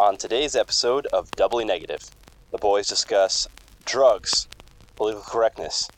[0.00, 2.00] On today's episode of Doubly Negative,
[2.52, 3.46] the boys discuss
[3.84, 4.48] drugs,
[4.96, 5.90] political correctness,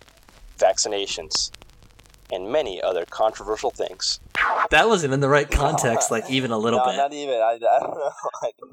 [0.59, 1.53] vaccinations,
[2.33, 4.19] and many other controversial things.
[4.71, 6.97] That wasn't in the right context, like even a little no, bit.
[6.97, 7.37] not even.
[7.37, 8.11] I, I don't know.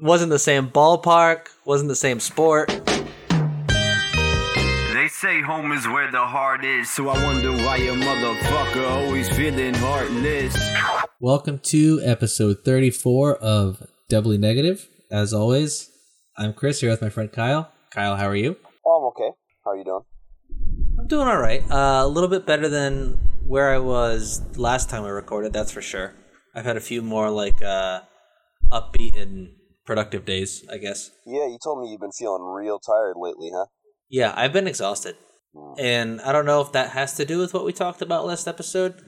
[0.00, 2.66] Wasn't the same ballpark, wasn't the same sport.
[3.28, 9.28] They say home is where the heart is, so I wonder why a motherfucker always
[9.28, 10.56] feeling heartless.
[11.20, 14.88] Welcome to episode 34 of Doubly Negative.
[15.12, 15.90] As always,
[16.38, 17.72] I'm Chris here with my friend Kyle.
[17.90, 18.56] Kyle, how are you?
[18.86, 19.36] oh, I'm okay.
[19.64, 20.04] How are you doing?
[21.00, 21.68] I'm doing all right.
[21.68, 25.82] Uh, a little bit better than where I was last time I recorded, that's for
[25.82, 26.14] sure.
[26.54, 28.02] I've had a few more like uh,
[28.70, 29.48] upbeat and
[29.84, 31.10] productive days, I guess.
[31.26, 33.66] Yeah, you told me you've been feeling real tired lately, huh?
[34.08, 35.16] Yeah, I've been exhausted.
[35.76, 38.46] And I don't know if that has to do with what we talked about last
[38.46, 39.02] episode,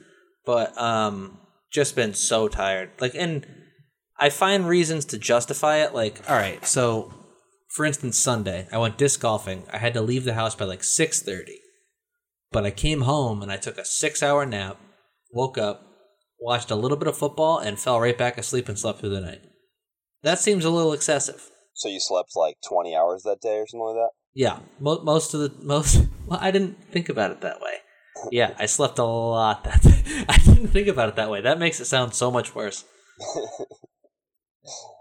[0.45, 1.39] but um
[1.71, 2.89] just been so tired.
[2.99, 3.47] Like and
[4.19, 7.13] I find reasons to justify it like all right, so
[7.69, 9.63] for instance Sunday, I went disc golfing.
[9.71, 11.55] I had to leave the house by like 6:30.
[12.51, 14.77] But I came home and I took a 6-hour nap,
[15.31, 15.87] woke up,
[16.39, 19.21] watched a little bit of football and fell right back asleep and slept through the
[19.21, 19.41] night.
[20.21, 21.49] That seems a little excessive.
[21.73, 24.11] So you slept like 20 hours that day or something like that?
[24.35, 26.07] Yeah, mo- most of the most.
[26.25, 27.73] Well, I didn't think about it that way.
[28.31, 30.23] Yeah, I slept a lot that day.
[30.29, 31.41] I didn't think about it that way.
[31.41, 32.85] That makes it sound so much worse.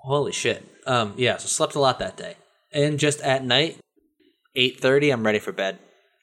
[0.02, 0.66] Holy shit.
[0.86, 2.36] Um, yeah, so slept a lot that day,
[2.72, 3.78] and just at night,
[4.56, 5.78] eight thirty, I'm ready for bed.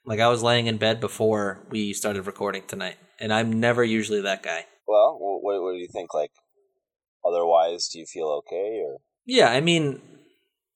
[0.05, 4.21] Like I was laying in bed before we started recording tonight, and I'm never usually
[4.21, 4.65] that guy.
[4.87, 6.13] Well, what, what do you think?
[6.13, 6.31] Like,
[7.25, 8.81] otherwise, do you feel okay?
[8.85, 10.01] Or Yeah, I mean,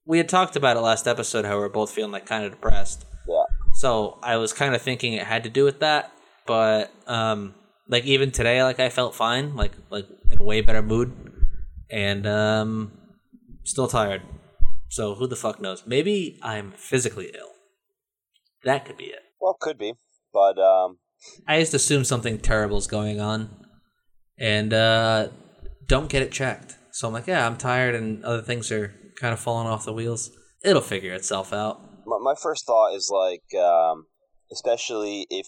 [0.06, 2.52] we had talked about it last episode how we are both feeling like kind of
[2.52, 3.06] depressed.
[3.28, 3.44] yeah,
[3.76, 6.12] So I was kind of thinking it had to do with that,
[6.46, 7.56] but um,
[7.90, 11.23] like even today, like I felt fine, like like in a way better mood,
[11.94, 12.92] and um,
[13.64, 14.24] still tired.
[14.90, 15.84] So who the fuck knows?
[15.86, 17.52] Maybe I'm physically ill.
[18.64, 19.20] That could be it.
[19.40, 19.94] well, could be,
[20.34, 20.98] but um,
[21.48, 23.50] I just assume something terrible's going on,
[24.40, 25.28] and uh,
[25.88, 26.78] don't get it checked.
[26.92, 29.94] So I'm like, yeah, I'm tired, and other things are kind of falling off the
[29.94, 30.32] wheels.
[30.64, 31.82] It'll figure itself out.
[32.06, 34.06] my, my first thought is like, um,
[34.52, 35.48] especially if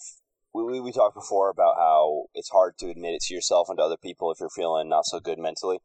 [0.53, 3.77] we, we we talked before about how it's hard to admit it to yourself and
[3.77, 5.79] to other people if you're feeling not so good mentally,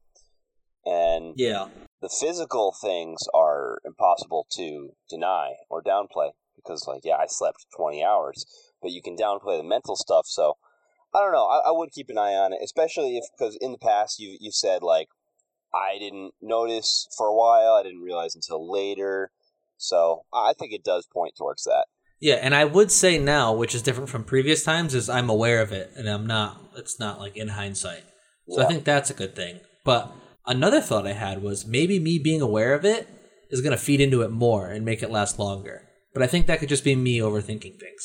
[0.85, 1.69] and Yeah.
[2.01, 8.05] the physical things are impossible to deny or downplay because like yeah i slept 20
[8.05, 8.45] hours
[8.83, 10.55] but you can downplay the mental stuff so
[11.15, 13.73] i don't know i, I would keep an eye on it especially if because in
[13.73, 15.09] the past you you said like
[15.75, 19.31] i didn't notice for a while i didn't realize until later
[19.77, 21.87] so i think it does point towards that
[22.23, 25.63] Yeah, and I would say now, which is different from previous times, is I'm aware
[25.63, 28.05] of it and I'm not it's not like in hindsight.
[28.47, 29.61] So I think that's a good thing.
[29.85, 30.13] But
[30.51, 33.09] another thought I had was maybe me being aware of it
[33.51, 35.77] is gonna feed into it more and make it last longer.
[36.13, 38.03] But I think that could just be me overthinking things.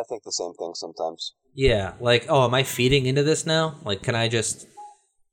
[0.00, 3.64] i think the same thing sometimes Yeah, like, oh, am I feeding into this now?
[3.88, 4.66] Like, can I just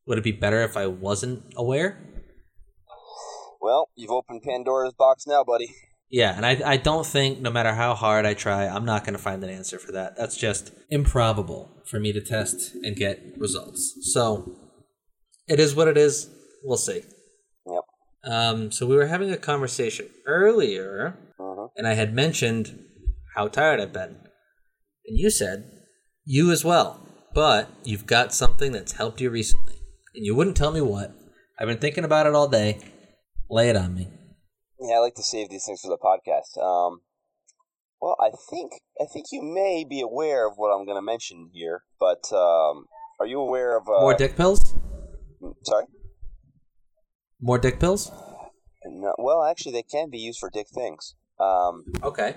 [0.07, 1.90] would it be better if I wasn't aware?
[3.62, 5.69] well you've opened pandora's box now buddy
[6.09, 9.18] Yeah, and I I don't think no matter how hard I try, I'm not going
[9.18, 10.16] to find an answer for that.
[10.19, 13.81] That's just improbable for me to test and get results.
[14.13, 14.24] So
[15.50, 16.30] it is what it is.
[16.63, 17.03] We'll see.
[17.66, 17.84] yep
[18.23, 21.69] Um, so we were having a conversation earlier, Mhm.
[21.78, 22.84] and I had mentioned
[23.35, 24.16] how tired I've been,
[25.06, 25.72] and you said
[26.25, 27.00] you as well,
[27.34, 29.75] but you've got something that's helped you recently,
[30.16, 31.12] and you wouldn't tell me what.
[31.59, 32.79] I've been thinking about it all day.
[33.50, 34.12] Lay it on me.
[34.79, 36.57] Yeah, I like to save these things for the podcast.
[36.62, 37.01] Um,
[38.01, 41.50] well, I think I think you may be aware of what I'm going to mention
[41.53, 42.85] here, but um,
[43.19, 44.75] are you aware of uh, More dick pills?
[45.63, 45.85] Sorry.
[47.42, 48.12] More dick pills?
[48.86, 51.16] No, well, actually, they can be used for dick things.
[51.40, 52.36] Um, Okay.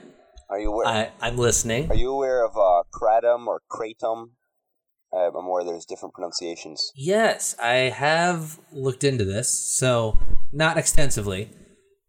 [0.51, 0.87] are you aware?
[0.87, 1.91] I, I'm listening.
[1.91, 4.31] are you aware of uh, kratom or kratom?
[5.13, 6.93] I'm aware there's different pronunciations.
[6.95, 9.75] Yes, I have looked into this.
[9.77, 10.17] So,
[10.53, 11.51] not extensively,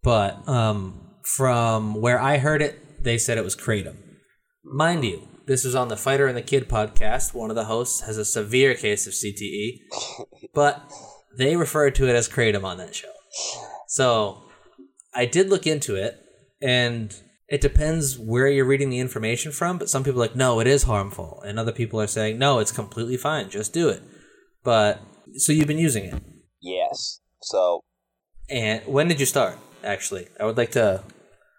[0.04, 3.96] but um, from where I heard it, they said it was kratom.
[4.64, 7.34] Mind you, this is on the Fighter and the Kid podcast.
[7.34, 9.80] One of the hosts has a severe case of CTE,
[10.54, 10.84] but
[11.38, 13.12] they referred to it as kratom on that show.
[13.88, 14.44] So,
[15.14, 16.20] I did look into it,
[16.62, 17.14] and
[17.50, 20.68] it depends where you're reading the information from, but some people are like, no, it
[20.68, 21.42] is harmful.
[21.46, 24.02] And other people are saying, no, it's completely fine, just do it.
[24.64, 25.02] But,
[25.36, 26.22] so you've been using it.
[26.62, 27.20] Yes.
[27.42, 27.82] So
[28.50, 30.28] And when did you start, actually?
[30.40, 31.04] I would like to,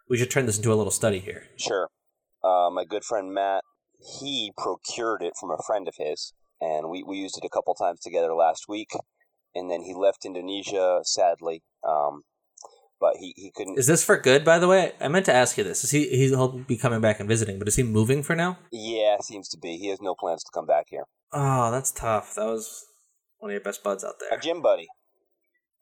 [0.09, 1.45] we should turn this into a little study here.
[1.57, 1.89] Sure.
[2.45, 3.63] Uh, my good friend Matt,
[4.21, 7.75] he procured it from a friend of his, and we, we used it a couple
[7.75, 8.91] times together last week.
[9.55, 11.63] And then he left Indonesia, sadly.
[11.87, 12.23] Um,
[13.01, 13.79] but he, he couldn't.
[13.79, 14.93] Is this for good, by the way?
[15.01, 15.83] I meant to ask you this.
[15.85, 18.59] Is he he'll be coming back and visiting, but is he moving for now?
[18.71, 19.77] yeah, seems to be.
[19.77, 21.05] He has no plans to come back here.
[21.33, 22.35] Oh, that's tough.
[22.37, 22.87] That was
[23.39, 24.39] one of your best buds out there.
[24.39, 24.87] A gym buddy,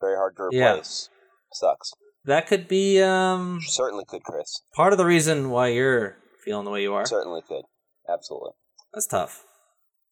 [0.01, 0.73] very hard to Yeah.
[0.75, 1.11] replace.
[1.53, 1.93] Sucks.
[2.25, 4.63] That could be um Certainly could, Chris.
[4.75, 7.05] part of the reason why you're feeling the way you are.
[7.05, 7.65] Certainly could.
[8.09, 8.53] Absolutely.
[8.95, 9.45] That's tough.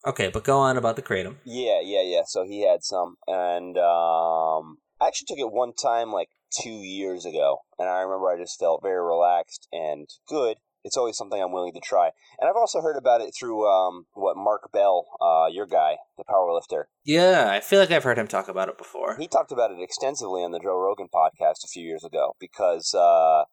[0.09, 1.37] Okay, but go on about the kratom.
[1.45, 2.23] Yeah, yeah, yeah.
[2.27, 7.27] So he had some, and um, I actually took it one time like two years
[7.27, 10.57] ago, and I remember I just felt very relaxed and good.
[10.83, 12.11] It's always something I'm willing to try,
[12.41, 16.25] and I've also heard about it through um, what Mark Bell, uh, your guy, the
[16.25, 16.85] powerlifter.
[17.05, 19.17] Yeah, I feel like I've heard him talk about it before.
[19.19, 22.95] He talked about it extensively on the Joe Rogan podcast a few years ago because
[22.95, 23.45] uh,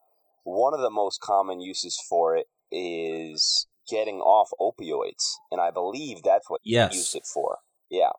[0.44, 6.22] one of the most common uses for it is getting off opioids, and I believe
[6.22, 6.92] that's what Yes.
[6.92, 7.58] he used it for.
[7.90, 8.10] Yeah,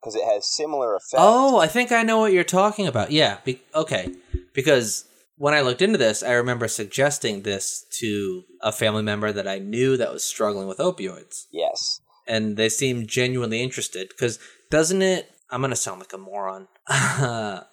[0.00, 1.14] because it has similar effects.
[1.16, 3.10] Oh, I think I know what you're talking about.
[3.12, 4.12] Yeah, be- okay.
[4.52, 5.04] Because
[5.38, 9.58] when I looked into this, I remember suggesting this to a family member that I
[9.58, 11.46] knew that was struggling with opioids.
[11.52, 12.00] Yes.
[12.26, 14.38] and they seemed genuinely interested because
[14.70, 16.68] doesn't it i'm gonna sound like a moron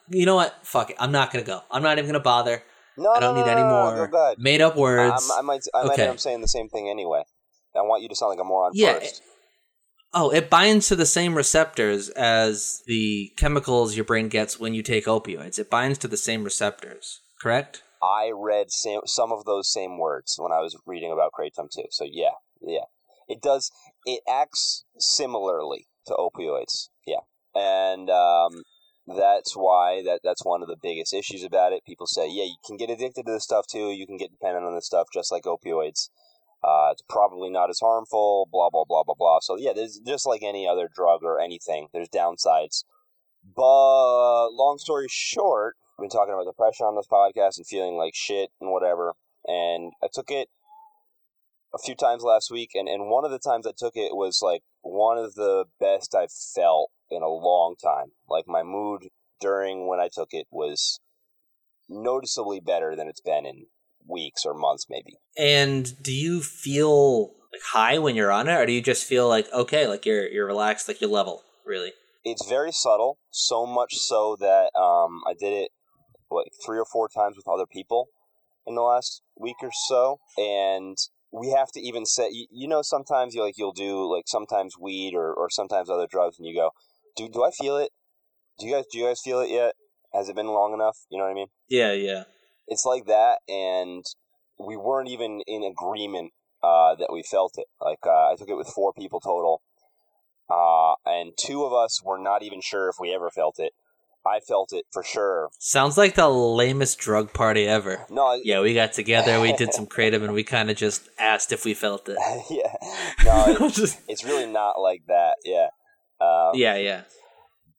[0.09, 2.63] you know what fuck it i'm not gonna go i'm not even gonna bother
[2.97, 5.83] No, i don't no, need no, any more no, made up words I might, I
[5.83, 6.01] might Okay.
[6.03, 7.21] end up saying the same thing anyway.
[7.79, 9.21] I want you to sound like a moron Yeah, first.
[10.13, 14.83] oh it binds to the same receptors as the chemicals your brain gets when you
[14.83, 19.97] take opioids it binds to the same receptors correct I read some of those same
[19.97, 21.87] words when I was reading about kratom too.
[21.91, 22.31] So yeah,
[22.61, 22.85] yeah,
[23.27, 23.71] it does.
[24.05, 26.87] It acts similarly to opioids.
[27.05, 27.23] Yeah,
[27.53, 28.63] and um,
[29.05, 31.83] that's why that that's one of the biggest issues about it.
[31.85, 33.89] People say, yeah, you can get addicted to this stuff too.
[33.91, 36.07] You can get dependent on this stuff just like opioids.
[36.63, 38.47] Uh, it's probably not as harmful.
[38.51, 39.39] Blah blah blah blah blah.
[39.41, 41.87] So yeah, there's just like any other drug or anything.
[41.93, 42.83] There's downsides.
[43.55, 48.13] But long story short, we've been talking about depression on this podcast and feeling like
[48.13, 49.13] shit and whatever.
[49.45, 50.49] And I took it
[51.73, 54.39] a few times last week, and, and one of the times I took it was
[54.41, 58.11] like one of the best I've felt in a long time.
[58.27, 59.09] Like my mood
[59.39, 60.99] during when I took it was
[61.87, 63.67] noticeably better than it's been in
[64.09, 65.17] weeks or months, maybe.
[65.37, 69.27] and do you feel like high when you're on it or do you just feel
[69.27, 71.91] like okay like you're you're relaxed like you're level really
[72.23, 75.69] It's very subtle, so much so that um, I did it
[76.27, 78.09] what three or four times with other people
[78.67, 80.97] in the last week or so, and
[81.31, 84.75] we have to even say, you, you know, sometimes you like you'll do like sometimes
[84.79, 86.69] weed or, or sometimes other drugs, and you go,
[87.15, 87.89] do do I feel it?
[88.59, 89.73] Do you guys do you guys feel it yet?
[90.13, 90.97] Has it been long enough?
[91.09, 91.47] You know what I mean?
[91.67, 92.23] yeah yeah
[92.69, 94.05] It's like that, and
[94.57, 96.31] we weren't even in agreement
[96.63, 97.65] uh, that we felt it.
[97.81, 99.61] Like uh, I took it with four people total,
[100.49, 103.73] uh, and two of us were not even sure if we ever felt it.
[104.25, 105.49] I felt it for sure.
[105.59, 108.05] Sounds like the lamest drug party ever.
[108.09, 111.51] No, Yeah, we got together, we did some creative, and we kind of just asked
[111.51, 112.17] if we felt it.
[112.49, 112.75] yeah,
[113.25, 115.35] no, it, Just- it's really not like that.
[115.45, 115.67] Yeah,
[116.21, 117.01] um, yeah, yeah.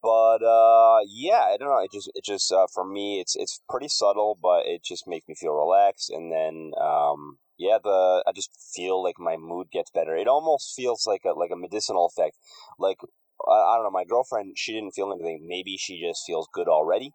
[0.02, 1.82] But uh, yeah, I don't know.
[1.82, 5.29] It just, it just uh, for me, it's it's pretty subtle, but it just makes
[5.29, 9.91] me feel relaxed, and then um, yeah, the I just feel like my mood gets
[9.91, 10.17] better.
[10.17, 12.37] It almost feels like a like a medicinal effect.
[12.79, 12.99] Like
[13.49, 15.47] I, I don't know, my girlfriend, she didn't feel anything.
[15.47, 17.12] Maybe she just feels good already,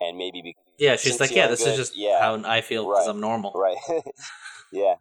[0.00, 2.20] and maybe be, Yeah, she's like, yeah, this good, is just yeah.
[2.20, 3.52] how I feel because Right, I'm normal.
[3.54, 3.76] right.
[4.72, 4.94] yeah.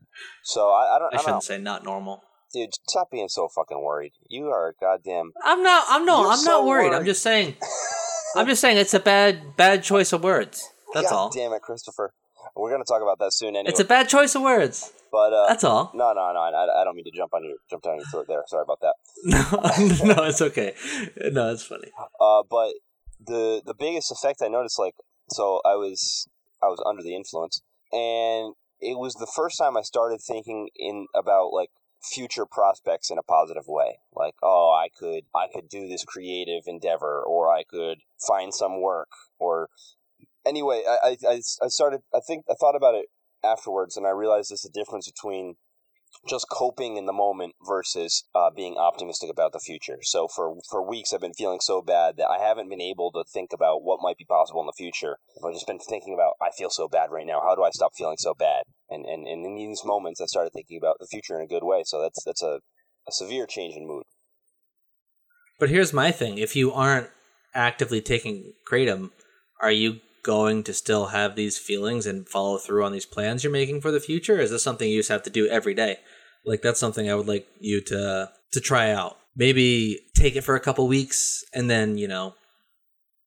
[0.43, 2.23] So I, I don't, I I don't shouldn't say not normal.
[2.57, 2.73] Dude.
[2.87, 4.13] Stop being so fucking worried.
[4.27, 5.31] You are a goddamn.
[5.43, 5.85] I'm not.
[5.89, 6.29] I'm no.
[6.29, 6.93] I'm so not worried.
[6.93, 7.55] I'm just saying.
[8.35, 10.67] I'm just saying it's a bad bad choice of words.
[10.93, 11.29] That's God all.
[11.29, 12.13] Damn it, Christopher.
[12.55, 13.69] We're gonna talk about that soon anyway.
[13.69, 14.91] It's a bad choice of words.
[15.11, 15.91] but uh, That's all.
[15.93, 16.39] no, no, no.
[16.39, 18.43] I, I don't mean to jump on your jump down your throat there.
[18.47, 18.95] Sorry about that.
[20.03, 20.73] No, no, it's okay.
[21.31, 21.91] No, it's funny.
[22.19, 22.73] Uh, but
[23.23, 24.95] the the biggest effect I noticed, like,
[25.29, 26.27] so I was
[26.61, 27.61] I was under the influence,
[27.91, 31.69] and it was the first time I started thinking in about like
[32.11, 33.99] future prospects in a positive way.
[34.13, 38.81] Like, oh, I could I could do this creative endeavor, or I could find some
[38.81, 39.09] work,
[39.39, 39.69] or
[40.45, 43.07] anyway, I I, I started I think I thought about it
[43.43, 45.55] afterwards, and I realized there's a difference between
[46.27, 49.99] just coping in the moment versus uh, being optimistic about the future.
[50.01, 53.23] So for for weeks, I've been feeling so bad that I haven't been able to
[53.23, 55.17] think about what might be possible in the future.
[55.45, 57.41] I've just been thinking about I feel so bad right now.
[57.41, 58.63] How do I stop feeling so bad?
[58.89, 61.63] And and, and in these moments, I started thinking about the future in a good
[61.63, 61.83] way.
[61.85, 62.59] So that's that's a,
[63.07, 64.03] a severe change in mood.
[65.59, 67.09] But here's my thing: if you aren't
[67.53, 69.11] actively taking kratom,
[69.61, 73.51] are you going to still have these feelings and follow through on these plans you're
[73.51, 74.39] making for the future?
[74.39, 75.97] Is this something you just have to do every day?
[76.45, 79.17] Like that's something I would like you to to try out.
[79.35, 82.35] Maybe take it for a couple weeks and then you know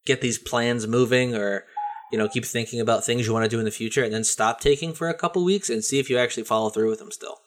[0.06, 1.64] get these plans moving, or
[2.10, 4.24] you know, keep thinking about things you want to do in the future, and then
[4.24, 7.10] stop taking for a couple weeks and see if you actually follow through with them
[7.10, 7.38] still.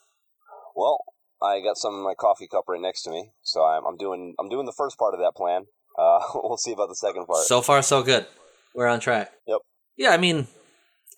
[0.75, 0.99] Well,
[1.41, 4.35] I got some in my coffee cup right next to me, so I'm, I'm doing
[4.39, 5.65] I'm doing the first part of that plan.
[5.97, 7.43] Uh, we'll see about the second part.
[7.45, 8.25] So far, so good.
[8.73, 9.31] We're on track.
[9.47, 9.59] Yep.
[9.97, 10.47] Yeah, I mean,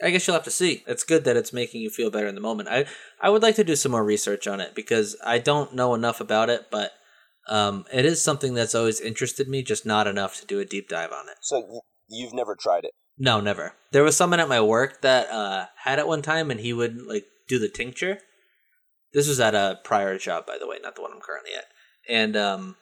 [0.04, 0.84] I guess you'll have to see.
[0.88, 2.70] It's good that it's making you feel better in the moment.
[2.70, 2.86] I
[3.22, 6.20] I would like to do some more research on it because I don't know enough
[6.20, 6.92] about it, but
[7.48, 10.90] um, it is something that's always interested me, just not enough to do a deep
[10.90, 11.38] dive on it.
[11.42, 12.92] So you've never tried it?
[13.18, 13.74] No, never.
[13.92, 17.02] There was someone at my work that uh, had it one time, and he would
[17.02, 18.20] like do the tincture.
[19.14, 21.66] This was at a prior job, by the way, not the one I'm currently at.
[22.10, 22.76] And um,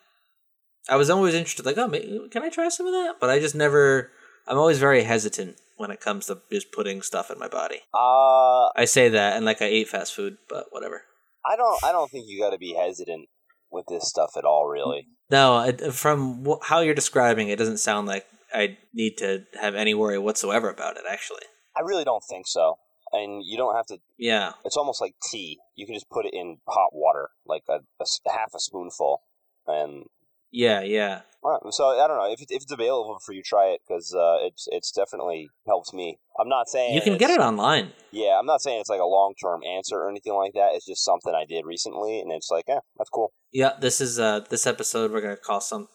[0.90, 3.18] I was always interested, like, oh, maybe, can I try some of that?
[3.20, 4.10] But I just never.
[4.48, 7.82] I'm always very hesitant when it comes to just putting stuff in my body.
[7.94, 11.04] Uh, I say that, and like I ate fast food, but whatever.
[11.46, 13.28] I don't I don't think you got to be hesitant
[13.72, 14.68] with this stuff at all.
[14.68, 19.46] Really, No, it, from wh- how you're describing it, doesn't sound like I need to
[19.60, 21.04] have any worry whatsoever about it.
[21.10, 21.42] Actually,
[21.76, 22.78] I really don't think so.
[23.12, 24.00] And you don't have to.
[24.18, 24.54] yeah.
[24.66, 25.60] It's almost like tea.
[25.76, 27.80] You can just put it in hot water, like a
[28.28, 29.22] half a spoonful,
[29.68, 30.06] and
[30.54, 31.22] Yeah, yeah.
[31.44, 34.14] Alright, so I don't know if, it, if it's available for you, try it because
[34.16, 36.20] uh, it's it's definitely helped me.
[36.40, 37.92] I'm not saying You can get it online.
[38.12, 40.70] Yeah, I'm not saying it's like a long term answer or anything like that.
[40.74, 43.34] It's just something I did recently, and it's like, yeah, that's cool.
[43.52, 45.90] Yeah, this is uh this episode we're gonna call some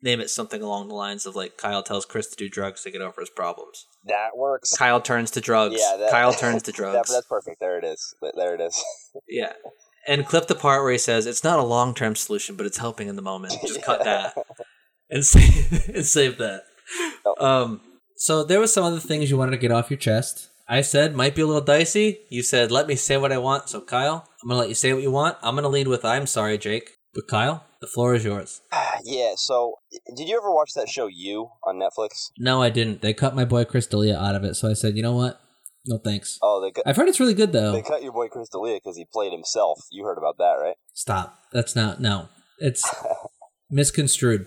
[0.00, 2.90] name it something along the lines of like Kyle tells Chris to do drugs to
[2.90, 3.84] get over his problems.
[4.04, 4.74] That works.
[4.74, 5.76] Kyle turns to drugs.
[5.78, 7.12] Yeah, that, Kyle turns to that- drugs.
[7.12, 7.60] that's perfect.
[7.60, 8.14] There it is.
[8.36, 8.82] There it is.
[9.28, 9.52] yeah.
[10.08, 12.78] And clip the part where he says it's not a long term solution, but it's
[12.78, 13.54] helping in the moment.
[13.66, 14.34] Just cut that
[15.10, 16.62] and save and save that.
[17.38, 17.80] Um
[18.16, 20.48] So there was some other things you wanted to get off your chest.
[20.68, 22.20] I said might be a little dicey.
[22.30, 23.68] You said let me say what I want.
[23.68, 25.36] So Kyle, I'm gonna let you say what you want.
[25.42, 26.96] I'm gonna lead with I'm sorry, Jake.
[27.14, 28.60] But Kyle, the floor is yours.
[29.04, 29.32] yeah.
[29.36, 29.78] So,
[30.16, 32.30] did you ever watch that show You on Netflix?
[32.38, 33.02] No, I didn't.
[33.02, 35.40] They cut my boy Chris D'Elia out of it, so I said, you know what?
[35.88, 36.38] No thanks.
[36.42, 37.72] Oh, they cut, I've heard it's really good though.
[37.72, 39.80] they cut your boy Chris D'Elia because he played himself.
[39.90, 40.76] You heard about that, right?
[40.92, 41.38] Stop.
[41.50, 42.28] That's not no.
[42.58, 42.84] It's
[43.70, 44.46] misconstrued.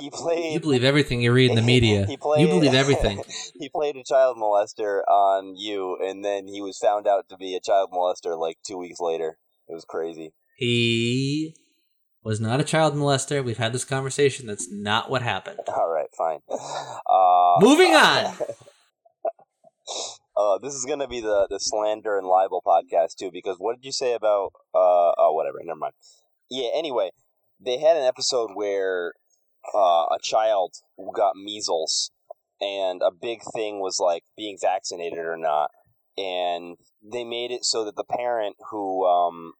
[0.00, 0.54] He played.
[0.54, 2.06] You believe everything you read in the media.
[2.06, 3.22] He played, You believe everything.
[3.60, 7.54] he played a child molester on you, and then he was found out to be
[7.54, 9.36] a child molester like two weeks later.
[9.68, 10.32] It was crazy.
[10.56, 11.54] He
[12.24, 13.44] was not a child molester.
[13.44, 14.46] We've had this conversation.
[14.46, 15.60] That's not what happened.
[15.68, 16.38] All right, fine.
[16.48, 18.34] Uh, Moving on.
[20.38, 23.84] Uh, this is gonna be the the slander and libel podcast too, because what did
[23.84, 24.52] you say about?
[24.72, 25.58] Uh, oh, whatever.
[25.64, 25.94] Never mind.
[26.48, 26.68] Yeah.
[26.74, 27.10] Anyway,
[27.60, 29.14] they had an episode where
[29.74, 30.74] uh, a child
[31.12, 32.12] got measles,
[32.60, 35.70] and a big thing was like being vaccinated or not,
[36.16, 39.54] and they made it so that the parent who um,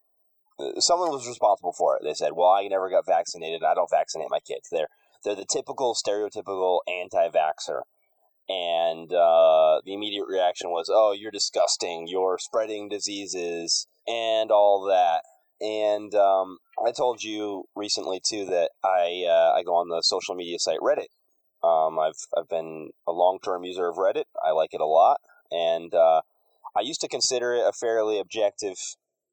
[0.78, 2.02] someone was responsible for it.
[2.04, 3.64] They said, "Well, I never got vaccinated.
[3.64, 4.88] I don't vaccinate my kids." They're
[5.24, 7.80] they're the typical stereotypical anti-vaxxer
[8.48, 12.06] and uh, the immediate reaction was, "Oh, you're disgusting.
[12.08, 15.22] You're spreading diseases and all that."
[15.60, 20.34] And um, I told you recently too that I uh, I go on the social
[20.34, 21.08] media site Reddit.
[21.62, 24.24] Um, I've I've been a long term user of Reddit.
[24.44, 26.22] I like it a lot, and uh,
[26.76, 28.76] I used to consider it a fairly objective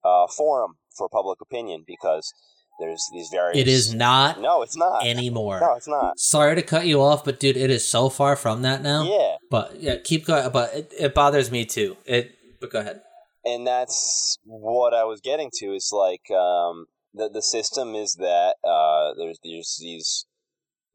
[0.03, 2.33] uh, forum for public opinion because
[2.79, 3.57] there's these various.
[3.57, 5.05] It is not No, it's not.
[5.05, 5.59] anymore.
[5.61, 6.19] No, it's not.
[6.19, 9.03] Sorry to cut you off, but dude, it is so far from that now.
[9.03, 9.35] Yeah.
[9.49, 10.51] But yeah, keep going.
[10.51, 11.97] But it, it bothers me too.
[12.05, 12.31] It.
[12.59, 13.01] But go ahead.
[13.45, 15.73] and that's what I was getting to.
[15.73, 20.25] Is like um, the the system is that uh, there's there's these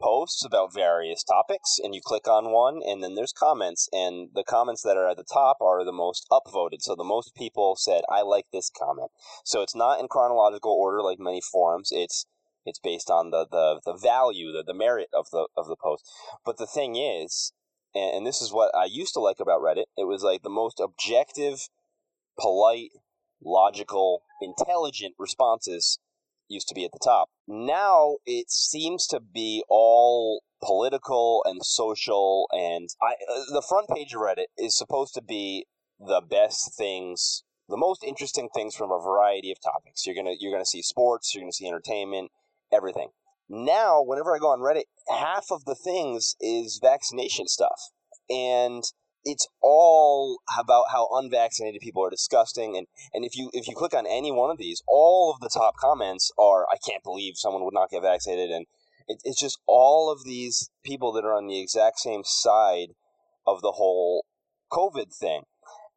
[0.01, 4.45] posts about various topics, and you click on one, and then there's comments, and the
[4.45, 6.81] comments that are at the top are the most upvoted.
[6.81, 9.11] So the most people said, "I like this comment."
[9.45, 11.91] So it's not in chronological order like many forums.
[11.93, 12.27] It's
[12.65, 16.09] it's based on the the, the value, the, the merit of the of the post.
[16.45, 17.53] But the thing is,
[17.95, 19.87] and, and this is what I used to like about Reddit.
[19.97, 21.69] It was like the most objective
[22.39, 22.91] polite,
[23.43, 25.99] logical, intelligent responses
[26.51, 27.29] used to be at the top.
[27.47, 34.13] Now it seems to be all political and social and I uh, the front page
[34.13, 35.67] of Reddit is supposed to be
[35.99, 40.07] the best things, the most interesting things from a variety of topics.
[40.07, 42.31] You're to you're to see sports, you're to see entertainment,
[42.73, 43.09] everything.
[43.49, 47.91] Now, whenever I go on Reddit, half of the things is vaccination stuff.
[48.29, 48.85] And
[49.25, 53.95] it's all about how unvaccinated people are disgusting and, and if you if you click
[53.95, 57.65] on any one of these all of the top comments are i can't believe someone
[57.65, 58.67] would not get vaccinated and
[59.09, 62.89] it, it's just all of these people that are on the exact same side
[63.47, 64.25] of the whole
[64.73, 65.43] covid thing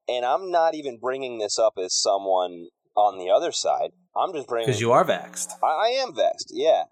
[0.10, 4.48] and i'm not even bringing this up as someone on the other side i'm just
[4.48, 5.52] bringing Because you are vaxxed.
[5.64, 6.52] I, I am vexed.
[6.52, 6.84] Yeah,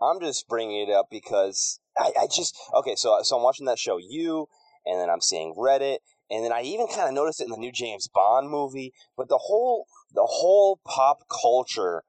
[0.00, 2.94] I'm just bringing it up because I, I just okay.
[2.96, 4.48] So so I'm watching that show, you,
[4.86, 5.98] and then I'm seeing Reddit,
[6.30, 8.92] and then I even kind of noticed it in the new James Bond movie.
[9.16, 12.04] But the whole the whole pop culture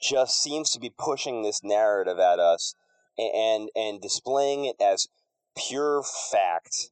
[0.00, 2.74] just seems to be pushing this narrative at us
[3.18, 5.08] and and displaying it as
[5.56, 6.90] pure fact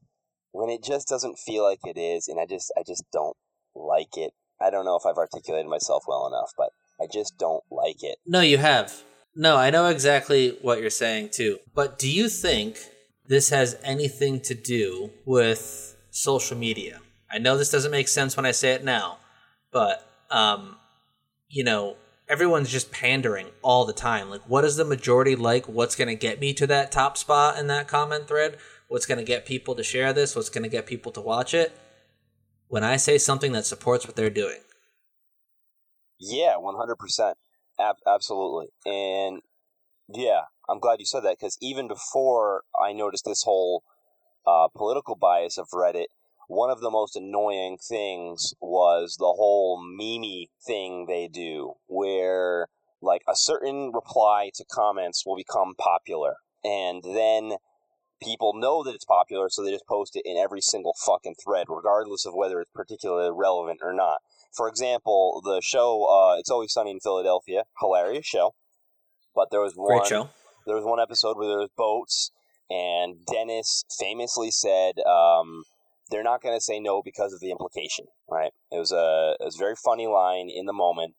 [0.53, 3.37] when it just doesn't feel like it is and I just I just don't
[3.75, 4.33] like it.
[4.61, 8.17] I don't know if I've articulated myself well enough, but I just don't like it.
[8.25, 9.03] No, you have.
[9.35, 11.59] No, I know exactly what you're saying too.
[11.75, 12.79] But do you think
[13.27, 17.01] this has anything to do with social media?
[17.31, 19.19] I know this doesn't make sense when I say it now,
[19.73, 20.77] but um,
[21.49, 21.97] you know,
[22.29, 24.31] everyone's just pandering all the time.
[24.31, 25.67] Like, what is the majority like?
[25.67, 28.59] What's going to get me to that top spot in that comment thread?
[28.89, 30.37] What's going to get people to share this?
[30.37, 31.77] What's going to get people to watch it?
[32.69, 34.61] When I say something that supports what they're doing.
[36.19, 37.35] Yeah, 100%.
[37.81, 38.69] Ab- absolutely.
[38.87, 39.43] And
[40.09, 43.83] yeah, I'm glad you said that because even before I noticed this whole
[44.47, 46.07] uh, political bias of Reddit,
[46.49, 52.69] one of the most annoying things was the whole meme thing they do, where
[53.01, 57.57] like a certain reply to comments will become popular, and then
[58.23, 61.67] people know that it's popular, so they just post it in every single fucking thread,
[61.69, 64.19] regardless of whether it's particularly relevant or not.
[64.53, 68.55] For example, the show uh, "It's Always Sunny in Philadelphia," hilarious show,
[69.35, 70.31] but there was one Great show.
[70.67, 72.31] There was one episode where there was boats,
[72.71, 75.65] and Dennis famously said, um,
[76.11, 78.53] "They're not going to say no because of the implication." Right?
[78.71, 81.15] It was a it was a very funny line in the moment,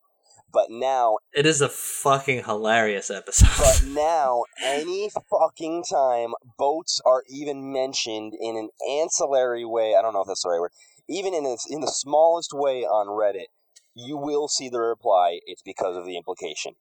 [0.51, 3.49] but now It is a fucking hilarious episode.
[3.57, 10.13] but now, any fucking time boats are even mentioned in an ancillary way, I don't
[10.13, 10.71] know if that's the right word,
[11.07, 13.47] even in a, in the smallest way on Reddit,
[13.93, 15.39] you will see the reply.
[15.45, 16.73] It's because of the implication.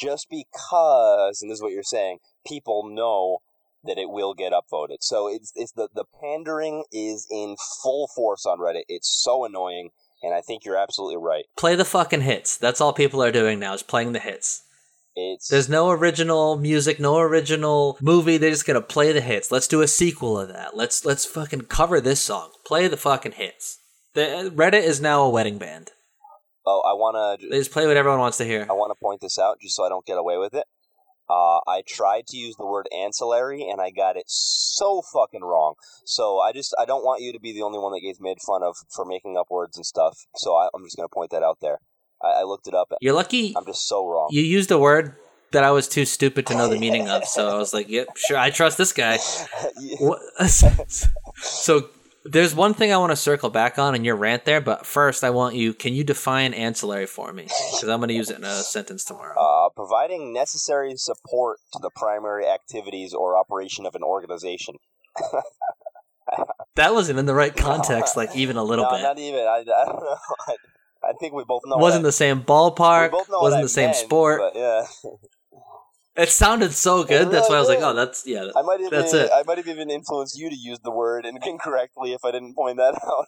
[0.00, 3.38] Just because, and this is what you're saying, people know
[3.84, 4.98] that it will get upvoted.
[5.00, 8.84] So it's it's the the pandering is in full force on Reddit.
[8.88, 9.90] It's so annoying,
[10.22, 11.44] and I think you're absolutely right.
[11.56, 12.56] Play the fucking hits.
[12.56, 14.62] That's all people are doing now is playing the hits.
[15.16, 18.36] It's There's no original music, no original movie.
[18.36, 19.50] They're just gonna play the hits.
[19.50, 20.76] Let's do a sequel of that.
[20.76, 22.50] Let's let's fucking cover this song.
[22.64, 23.78] Play the fucking hits.
[24.14, 25.90] The Reddit is now a wedding band.
[26.66, 28.66] Oh, I want to They just play what everyone wants to hear.
[28.68, 30.64] I want to point this out just so I don't get away with it.
[31.28, 35.74] Uh, I tried to use the word ancillary and I got it so fucking wrong.
[36.04, 38.38] So I just I don't want you to be the only one that gets made
[38.44, 40.26] fun of for making up words and stuff.
[40.34, 41.78] So I, I'm just gonna point that out there.
[42.20, 42.92] I, I looked it up.
[43.00, 44.28] You're lucky I'm just so wrong.
[44.32, 45.14] you used a word
[45.52, 47.24] that I was too stupid to know the meaning of.
[47.24, 49.18] So I was like, "Yep, sure, I trust this guy."
[51.42, 51.88] So
[52.24, 55.24] there's one thing I want to circle back on in your rant there, but first
[55.24, 55.72] I want you.
[55.74, 57.44] Can you define ancillary for me?
[57.44, 59.34] Because I'm going to use it in a sentence tomorrow.
[59.40, 64.76] uh, providing necessary support to the primary activities or operation of an organization.
[66.76, 69.02] That wasn't in the right context, like even a little no, bit.
[69.02, 69.40] not even.
[69.40, 70.16] I, I don't know.
[70.48, 70.56] I,
[71.08, 71.76] I think we both know.
[71.76, 73.10] wasn't what the same ballpark.
[73.10, 74.40] both know Wasn't the same meant, sport.
[74.40, 74.84] but yeah.
[76.16, 77.30] It sounded so good.
[77.30, 79.30] That's why I was like, "Oh, that's yeah." I might even That's it.
[79.32, 82.78] I might have even influenced you to use the word incorrectly if I didn't point
[82.78, 83.26] that out.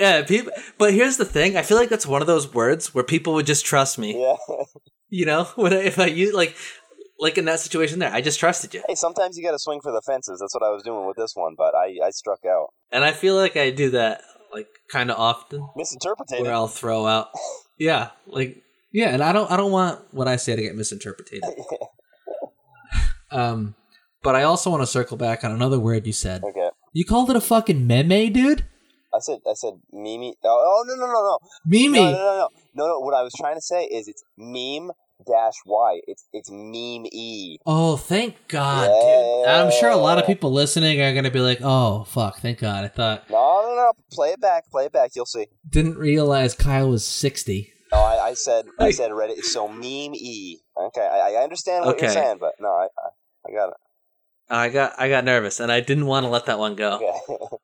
[0.00, 0.52] Yeah, people.
[0.78, 3.46] But here's the thing: I feel like that's one of those words where people would
[3.46, 4.20] just trust me.
[4.20, 4.36] yeah.
[5.08, 6.56] You know, when I, if I use like,
[7.20, 9.80] like in that situation there, I just trusted you, Hey, sometimes you got to swing
[9.80, 10.40] for the fences.
[10.40, 12.68] That's what I was doing with this one, but I, I struck out.
[12.92, 16.40] and I feel like I do that like kind of often, Misinterpreted.
[16.42, 17.28] where I'll throw out,
[17.78, 21.42] yeah, like Yeah, and I don't I don't want what I say to get misinterpreted.
[23.30, 23.74] Um,
[24.22, 26.42] but I also want to circle back on another word you said.
[26.44, 26.68] okay.
[26.92, 28.64] You called it a fucking meme, dude.
[29.14, 30.36] I said I said Mimi.
[30.44, 31.92] Oh, oh no no no no Meme.
[31.92, 32.98] no no no no no no.
[33.00, 34.90] What I was trying to say is it's meme
[35.26, 36.00] dash y.
[36.06, 37.58] It's it's meme e.
[37.66, 39.42] Oh, thank God, Yeah.
[39.44, 39.48] dude.
[39.66, 42.84] I'm sure a lot of people listening are gonna be like, "Oh, fuck, thank God."
[42.84, 43.92] I thought No no no.
[44.12, 44.70] Play it back.
[44.70, 45.10] Play it back.
[45.16, 45.46] You'll see.
[45.68, 47.72] didn't realize Kyle was 60.
[47.92, 50.58] No, I, I said I said Reddit is so meme e.
[50.76, 52.14] Okay, I, I understand what you're Okay.
[52.20, 53.08] saying, but no, I I,
[53.48, 53.76] I got it.
[54.48, 56.96] I got I got nervous and I didn't want to let that one go.
[56.96, 57.56] Okay.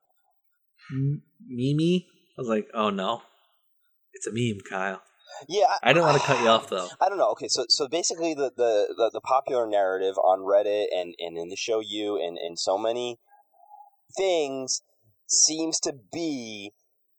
[0.93, 2.07] M- Mimi,
[2.39, 3.23] I was like, "Oh no,
[4.13, 5.03] it's a meme, Kyle."
[5.49, 5.67] yeah.
[5.83, 6.89] I didn't want to cut you off though.
[7.01, 7.31] I don't know.
[7.33, 11.49] Okay, so so basically, the the, the, the popular narrative on Reddit and, and in
[11.49, 13.19] the show you and, and so many
[14.17, 14.83] things
[15.27, 16.73] seems to be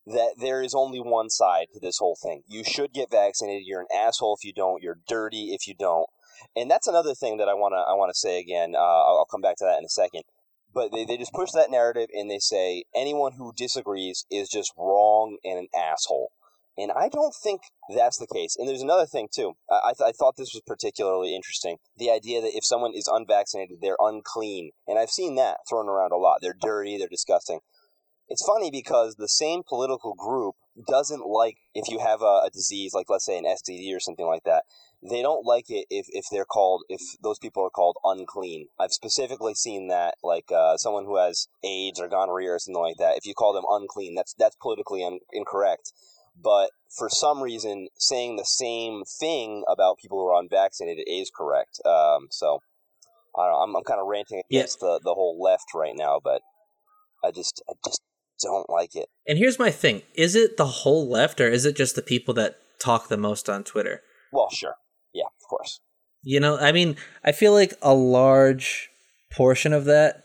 [0.06, 2.44] that there is only one side to this whole thing.
[2.48, 3.64] You should get vaccinated.
[3.66, 4.84] You're an asshole if you don't.
[4.84, 6.08] You're dirty if you don't.
[6.56, 8.74] And that's another thing that I wanna I wanna say again.
[8.76, 10.24] Uh, I'll, I'll come back to that in a second.
[10.74, 14.74] But they, they just push that narrative and they say anyone who disagrees is just
[14.78, 16.32] wrong and an asshole.
[16.76, 17.62] And I don't think
[17.96, 18.56] that's the case.
[18.58, 19.54] And there's another thing, too.
[19.70, 21.78] I, th- I thought this was particularly interesting.
[21.98, 24.72] The idea that if someone is unvaccinated, they're unclean.
[24.88, 26.40] And I've seen that thrown around a lot.
[26.42, 27.60] They're dirty, they're disgusting.
[28.30, 30.56] It's funny because the same political group
[30.88, 34.26] doesn't like if you have a, a disease, like let's say an STD or something
[34.26, 34.64] like that,
[35.08, 38.68] they don't like it if, if they're called if those people are called unclean.
[38.80, 42.98] I've specifically seen that like uh, someone who has AIDS or gonorrhea or something like
[42.98, 43.18] that.
[43.18, 45.92] If you call them unclean, that's that's politically un- incorrect.
[46.42, 51.80] But for some reason, saying the same thing about people who are unvaccinated is correct.
[51.86, 52.60] Um, so
[53.38, 56.20] I don't know, I'm I'm kind of ranting against the the whole left right now,
[56.24, 56.42] but
[57.24, 58.02] I just I just
[58.42, 59.10] don't like it.
[59.28, 62.34] And here's my thing: is it the whole left, or is it just the people
[62.36, 64.02] that talk the most on Twitter?
[64.32, 64.76] Well, sure,
[65.14, 65.80] yeah, of course.
[66.22, 68.90] You know, I mean, I feel like a large
[69.32, 70.24] portion of that.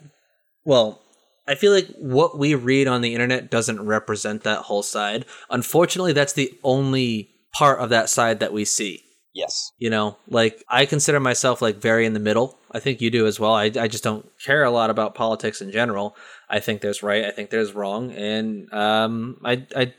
[0.64, 1.02] Well,
[1.48, 5.24] I feel like what we read on the internet doesn't represent that whole side.
[5.50, 9.02] Unfortunately, that's the only part of that side that we see.
[9.34, 9.72] Yes.
[9.78, 12.58] You know, like I consider myself like very in the middle.
[12.70, 13.54] I think you do as well.
[13.54, 16.16] I, I just don't care a lot about politics in general.
[16.50, 17.24] I think there's right.
[17.24, 19.92] I think there's wrong, and um, I, I,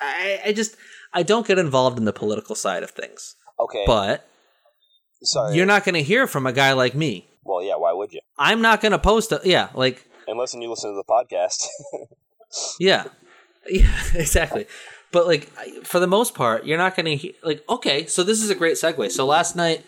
[0.00, 0.76] I, I just
[1.12, 3.34] I don't get involved in the political side of things.
[3.58, 3.84] Okay.
[3.86, 4.26] But
[5.22, 7.28] sorry, you're not going to hear from a guy like me.
[7.44, 7.76] Well, yeah.
[7.76, 8.20] Why would you?
[8.38, 11.66] I'm not going to post a yeah, like Unless you listen to the podcast.
[12.80, 13.04] yeah,
[13.68, 14.66] yeah, exactly.
[15.12, 15.50] But like
[15.84, 17.64] for the most part, you're not going to he- like.
[17.68, 19.10] Okay, so this is a great segue.
[19.10, 19.84] So last night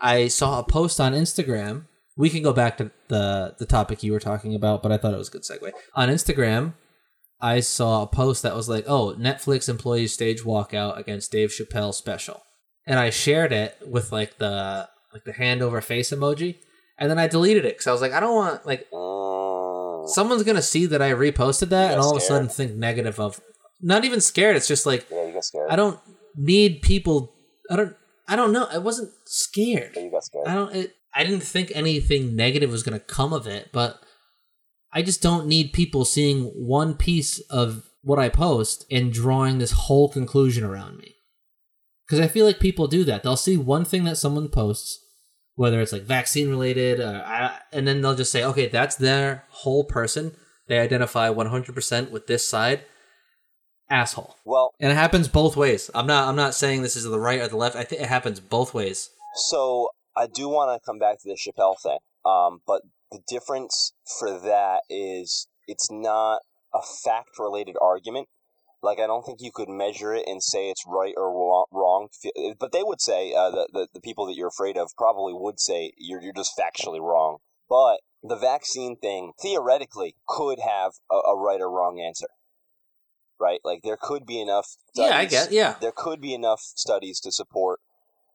[0.00, 1.84] I saw a post on Instagram.
[2.16, 5.14] We can go back to the the topic you were talking about, but I thought
[5.14, 5.72] it was a good segue.
[5.94, 6.74] On Instagram,
[7.40, 11.92] I saw a post that was like, "Oh, Netflix employees stage walkout against Dave Chappelle
[11.92, 12.42] special,"
[12.86, 16.58] and I shared it with like the like the hand over face emoji,
[16.98, 18.88] and then I deleted it because I was like, I don't want like
[20.04, 23.18] Mm, someone's gonna see that I reposted that and all of a sudden think negative
[23.18, 23.40] of.
[23.80, 24.56] Not even scared.
[24.56, 25.70] It's just like yeah, you got scared.
[25.70, 25.98] I don't
[26.36, 27.34] need people.
[27.70, 27.96] I don't.
[28.26, 28.66] I don't know.
[28.70, 29.92] I wasn't scared.
[29.96, 30.46] Yeah, you got scared.
[30.46, 30.74] I don't.
[30.74, 34.00] It, I didn't think anything negative was going to come of it, but
[34.92, 39.72] I just don't need people seeing one piece of what I post and drawing this
[39.72, 41.14] whole conclusion around me.
[42.06, 43.22] Because I feel like people do that.
[43.22, 44.98] They'll see one thing that someone posts,
[45.54, 49.44] whether it's like vaccine related, uh, I, and then they'll just say, "Okay, that's their
[49.48, 50.36] whole person.
[50.68, 52.82] They identify one hundred percent with this side."
[53.90, 54.36] Asshole.
[54.44, 55.90] Well, And it happens both ways.
[55.94, 56.28] I'm not.
[56.28, 57.76] I'm not saying this is the right or the left.
[57.76, 59.10] I think it happens both ways.
[59.48, 61.98] so I do want to come back to the Chappelle thing.
[62.24, 66.40] Um, but the difference for that is it's not
[66.74, 68.28] a fact related argument.
[68.82, 71.32] Like I don't think you could measure it and say it's right or
[71.72, 72.08] wrong.
[72.58, 75.58] But they would say uh, the, the the people that you're afraid of probably would
[75.58, 77.38] say you're you're just factually wrong.
[77.68, 82.28] But the vaccine thing theoretically could have a, a right or wrong answer.
[83.40, 83.60] Right?
[83.64, 84.66] Like there could be enough.
[84.94, 85.52] Yeah, I studies- get.
[85.52, 85.74] Yeah.
[85.80, 87.80] there could be enough studies to support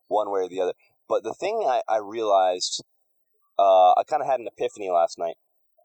[0.07, 0.73] one way or the other.
[1.09, 2.83] But the thing I, I realized,
[3.57, 5.35] uh, I kind of had an epiphany last night,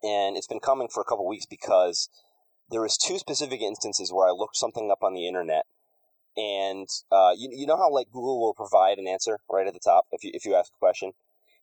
[0.03, 2.11] and it's been coming for a couple weeks because
[2.71, 5.65] there was two specific instances where I looked something up on the internet,
[6.37, 9.81] and uh, you, you know how like Google will provide an answer right at the
[9.81, 11.13] top if you if you ask a question,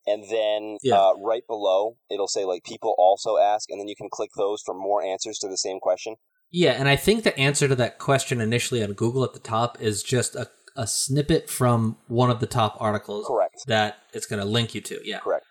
[0.07, 0.97] and then Yeah.
[0.97, 4.61] uh, right below it'll say like people also ask, and then you can click those
[4.65, 6.15] for more answers to the same question.
[6.49, 9.81] Yeah, and I think the answer to that question initially on Google at the top
[9.81, 13.63] is just a, a snippet from one of the top articles Correct.
[13.67, 14.99] that it's going to link you to.
[15.03, 15.19] Yeah.
[15.19, 15.45] Correct.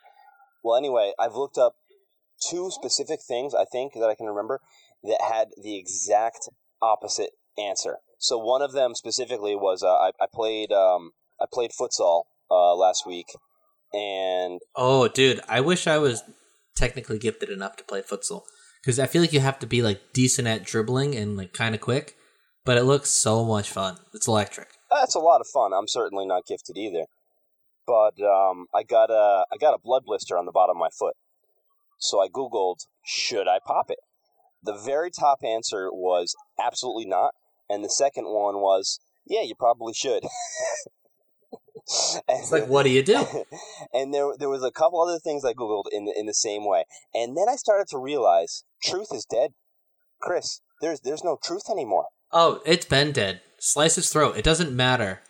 [0.63, 1.75] Well, anyway, I've looked up
[2.51, 4.61] two specific things I think that I can remember
[5.03, 6.49] that had the exact
[6.83, 7.99] opposite answer.
[8.19, 12.75] So one of them specifically was uh, I, I played um, I played futsal uh,
[12.75, 13.27] last week,
[13.93, 16.23] and Oh, dude, I wish I was
[16.77, 18.43] technically gifted enough to play futsal
[18.83, 21.75] because I feel like you have to be like decent at dribbling and like kind
[21.75, 22.17] of quick,
[22.65, 23.97] but it looks so much fun.
[24.13, 24.69] It's electric.
[24.91, 25.73] That's a lot of fun.
[25.73, 27.07] I'm certainly not gifted either,
[27.87, 30.91] but um, I got a I got a blood blister on the bottom of my
[30.97, 31.15] foot,
[31.99, 33.99] so I googled should I pop it.
[34.63, 37.35] The very top answer was absolutely not,
[37.69, 40.25] and the second one was yeah, you probably should.
[42.29, 43.27] It's like, what do you do?
[43.93, 46.65] and there there was a couple other things I googled in the, in the same
[46.65, 49.53] way, and then I started to realize truth is dead.
[50.21, 52.07] Chris, there's there's no truth anymore.
[52.33, 53.41] Oh, it's been dead.
[53.59, 54.37] Slice his throat.
[54.37, 55.21] It doesn't matter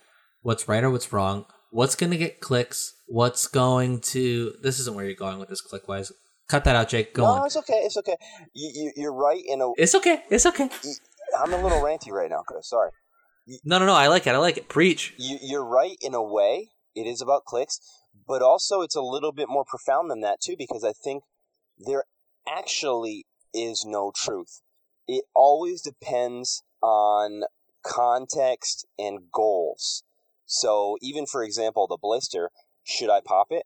[0.42, 1.46] what's right or what's wrong.
[1.70, 2.94] What's going to get clicks?
[3.06, 4.54] What's going to.
[4.62, 6.12] This isn't where you're going with this click wise.
[6.48, 7.14] Cut that out, Jake.
[7.14, 7.46] Go no, on.
[7.46, 7.82] it's okay.
[7.84, 8.16] It's okay.
[8.54, 9.72] You, you you're right in a.
[9.76, 10.24] It's okay.
[10.30, 10.68] It's okay.
[11.38, 12.68] I'm a little ranty right now, Chris.
[12.68, 12.90] Sorry.
[13.64, 13.94] No, no, no.
[13.94, 14.34] I like it.
[14.34, 14.68] I like it.
[14.68, 15.14] Preach.
[15.16, 16.70] You you're right in a way.
[16.94, 17.80] It is about clicks,
[18.26, 21.22] but also it's a little bit more profound than that too, because I think
[21.78, 22.04] there
[22.48, 24.60] actually is no truth.
[25.06, 27.42] It always depends on
[27.84, 30.02] context and goals.
[30.46, 32.50] So, even for example, the blister,
[32.82, 33.64] should I pop it?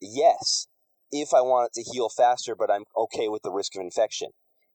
[0.00, 0.66] Yes,
[1.10, 4.30] if I want it to heal faster, but I'm okay with the risk of infection.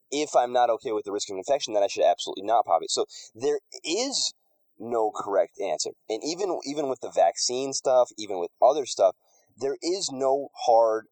[0.09, 2.81] If I'm not okay with the risk of infection, then I should absolutely not pop
[2.81, 2.91] it.
[2.91, 4.33] So, there is
[4.79, 5.91] no correct answer.
[6.09, 9.15] And even even with the vaccine stuff, even with other stuff,
[9.57, 11.07] there is no hard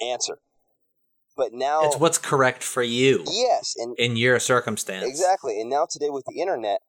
[0.00, 0.38] answer.
[1.38, 5.08] But now It's what's correct for you yes, and in your circumstance.
[5.08, 5.60] exactly.
[5.60, 6.80] And now today with the internet,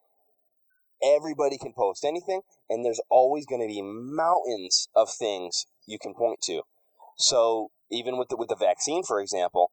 [1.04, 6.16] everybody can post anything, and there's always going to be mountains of things you can
[6.16, 6.64] point to.
[7.16, 9.72] So even with the with the vaccine, for example,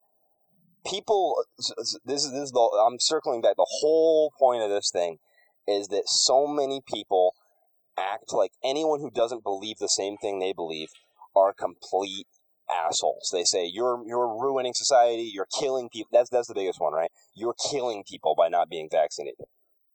[0.87, 1.43] people.
[1.57, 2.87] This is this is the.
[2.87, 3.57] I'm circling back.
[3.57, 5.19] The whole point of this thing
[5.67, 7.35] is that so many people
[7.99, 10.89] act like anyone who doesn't believe the same thing they believe
[11.35, 12.27] are complete
[12.71, 13.31] assholes.
[13.33, 16.11] They say you're you're ruining society, you're killing people.
[16.13, 17.11] That's that's the biggest one, right?
[17.35, 19.47] You're killing people by not being vaccinated.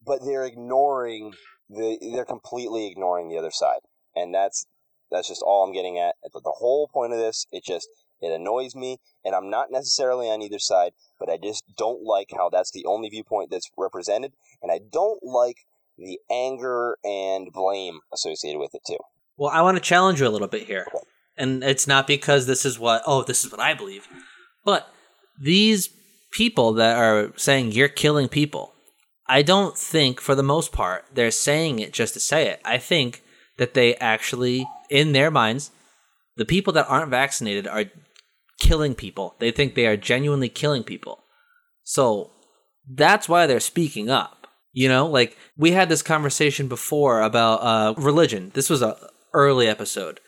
[0.06, 1.34] But they're ignoring
[1.70, 3.82] the they're completely ignoring the other side.
[4.16, 4.66] And that's
[5.10, 6.16] that's just all I'm getting at.
[6.24, 7.88] The, the whole point of this, it just
[8.22, 12.30] it annoys me and I'm not necessarily on either side, but I just don't like
[12.36, 15.66] how that's the only viewpoint that's represented and I don't like
[15.98, 18.98] the anger and blame associated with it too.
[19.38, 20.86] Well, I want to challenge you a little bit here.
[21.38, 24.08] And it's not because this is what, oh, this is what I believe.
[24.64, 24.88] But
[25.40, 25.90] these
[26.32, 28.74] people that are saying you're killing people,
[29.28, 32.62] I don't think for the most part they're saying it just to say it.
[32.66, 33.24] I think
[33.58, 35.72] that they actually, in their minds,
[36.36, 37.86] the people that aren't vaccinated are
[38.60, 39.36] killing people.
[39.40, 41.24] They think they are genuinely killing people.
[41.84, 42.32] So
[42.90, 44.48] that's why they're speaking up.
[44.74, 48.52] You know, like we had this conversation before about uh, religion.
[48.54, 48.98] This was a
[49.34, 50.20] early episode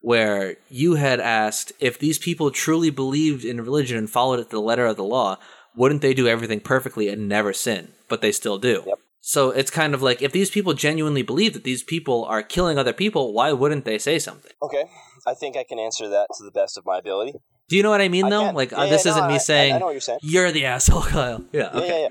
[0.00, 4.56] where you had asked if these people truly believed in religion and followed it to
[4.56, 5.36] the letter of the law,
[5.76, 7.92] wouldn't they do everything perfectly and never sin?
[8.08, 8.82] But they still do.
[8.86, 8.98] Yep.
[9.20, 12.78] So it's kind of like if these people genuinely believe that these people are killing
[12.78, 14.52] other people, why wouldn't they say something?
[14.62, 14.84] Okay,
[15.26, 17.34] I think I can answer that to the best of my ability.
[17.68, 18.46] Do you know what I mean, though?
[18.46, 18.54] can.
[18.54, 20.20] Like, Yeah, uh, this yeah, isn't no, me I- saying, I know what you're saying.
[20.22, 21.44] you're the asshole, Kyle.
[21.52, 22.08] Yeah, Yeah, yeah, yeah.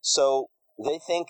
[0.00, 0.46] So
[0.84, 1.28] they think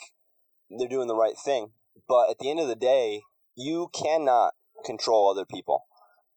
[0.71, 1.73] they're doing the right thing,
[2.09, 3.23] but at the end of the day,
[3.57, 4.55] you cannot
[4.87, 5.85] control other people.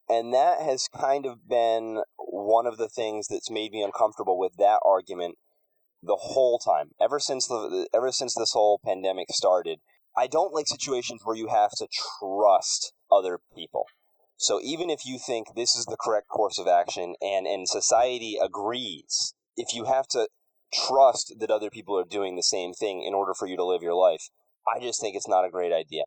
[0.08, 4.56] And that has kind of been one of the things that's made me uncomfortable with
[4.58, 5.36] that argument
[6.02, 6.90] the whole time.
[7.00, 9.78] Ever since the ever since this whole pandemic started,
[10.16, 11.88] I don't like situations where you have to
[12.18, 13.86] trust other people.
[14.36, 18.38] So even if you think this is the correct course of action and and society
[18.42, 20.28] agrees, if you have to
[20.72, 23.82] trust that other people are doing the same thing in order for you to live
[23.82, 24.30] your life.
[24.66, 26.04] I just think it's not a great idea.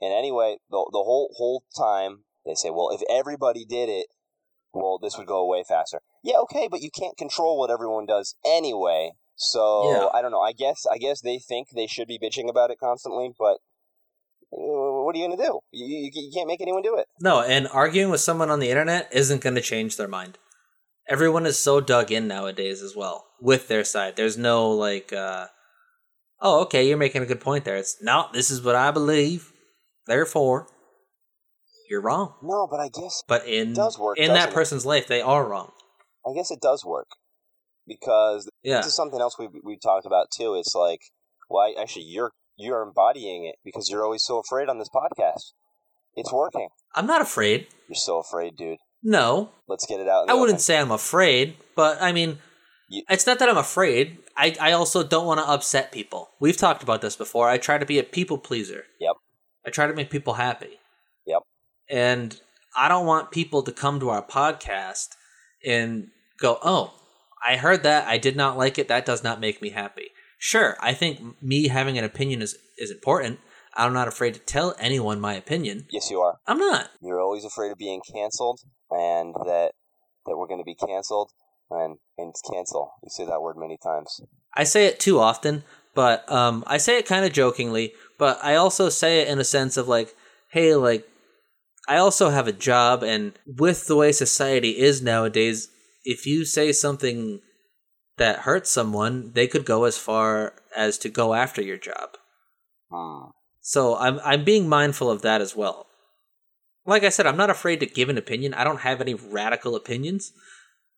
[0.00, 4.06] And anyway, the, the whole whole time they say, well, if everybody did it,
[4.72, 6.00] well, this would go away faster.
[6.22, 9.10] Yeah, okay, but you can't control what everyone does anyway.
[9.36, 10.08] So Yeah.
[10.14, 10.40] I don't know.
[10.40, 13.58] I guess I guess they think they should be bitching about it constantly, but
[14.52, 15.60] uh, what are you gonna do?
[15.72, 17.06] You, you, you can't make anyone do it.
[17.20, 20.38] No, and arguing with someone on the internet isn't going to change their mind.
[21.08, 24.16] Everyone is so dug in nowadays as well with their side.
[24.16, 25.46] There's no like, uh,
[26.40, 27.76] oh, okay, you're making a good point there.
[27.76, 29.52] It's no, this is what I believe.
[30.06, 30.66] Therefore,
[31.88, 32.34] you're wrong.
[32.42, 34.54] No, but I guess But in does work, in doesn't that it?
[34.54, 35.72] person's life, they are wrong.
[36.26, 37.08] I guess it does work
[37.86, 38.78] because Yeah.
[38.78, 40.54] this is something else we we talked about too.
[40.54, 41.00] It's like,
[41.48, 45.52] well, I- actually, you're you're embodying it because you're always so afraid on this podcast.
[46.14, 46.68] It's working.
[46.94, 47.66] I'm not afraid.
[47.88, 48.78] You're so afraid, dude.
[49.02, 50.22] No, Let's get it out.
[50.22, 50.60] in the I wouldn't open.
[50.62, 52.38] say I'm afraid, but I mean,
[52.88, 54.18] You- it's not that I'm afraid.
[54.38, 56.30] I, I also don't want to upset people.
[56.40, 57.48] We've talked about this before.
[57.48, 58.84] I try to be a people pleaser.
[59.00, 59.16] Yep.
[59.66, 60.78] I try to make people happy.
[61.88, 62.38] And
[62.76, 65.08] I don't want people to come to our podcast
[65.64, 66.94] and go, oh,
[67.46, 68.06] I heard that.
[68.06, 68.88] I did not like it.
[68.88, 70.10] That does not make me happy.
[70.38, 73.40] Sure, I think me having an opinion is, is important.
[73.74, 75.86] I'm not afraid to tell anyone my opinion.
[75.90, 76.38] Yes, you are.
[76.46, 76.90] I'm not.
[77.00, 79.72] You're always afraid of being canceled, and that
[80.24, 81.30] that we're going to be canceled,
[81.70, 82.92] and and cancel.
[83.02, 84.20] You say that word many times.
[84.54, 88.54] I say it too often, but um, I say it kind of jokingly, but I
[88.54, 90.14] also say it in a sense of like,
[90.50, 91.06] hey, like,
[91.88, 95.68] I also have a job, and with the way society is nowadays,
[96.04, 97.40] if you say something
[98.16, 102.10] that hurts someone, they could go as far as to go after your job.
[102.90, 103.30] Hmm.
[103.60, 105.86] So I'm I'm being mindful of that as well.
[106.86, 108.54] Like I said, I'm not afraid to give an opinion.
[108.54, 110.32] I don't have any radical opinions.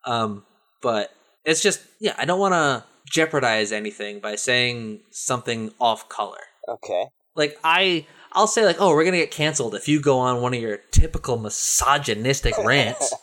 [0.05, 0.45] Um,
[0.83, 1.11] but
[1.45, 6.41] it's just yeah, I don't want to jeopardize anything by saying something off color.
[6.69, 7.07] Okay.
[7.39, 10.43] Like I I'll say like, "Oh, we're going to get canceled if you go on
[10.43, 13.15] one of your typical misogynistic rants."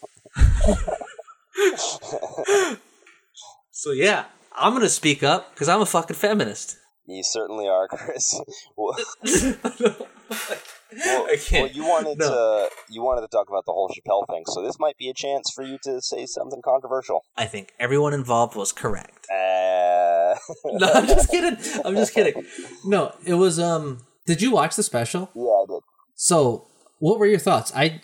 [3.71, 6.77] so yeah, I'm going to speak up cuz I'm a fucking feminist.
[7.07, 8.33] You certainly are, Chris.
[8.77, 11.65] well, well, I can't.
[11.65, 12.29] well, you wanted No.
[12.29, 15.13] to you wanted to talk about the whole Chappelle thing, so this might be a
[15.13, 17.23] chance for you to say something controversial.
[17.37, 19.27] I think everyone involved was correct.
[19.29, 20.04] Uh,
[20.65, 21.81] no, I'm just kidding.
[21.85, 22.45] I'm just kidding.
[22.85, 25.29] No, it was um did you watch the special?
[25.35, 25.81] yeah, I did.
[26.15, 26.67] So,
[26.99, 27.71] what were your thoughts?
[27.75, 28.01] I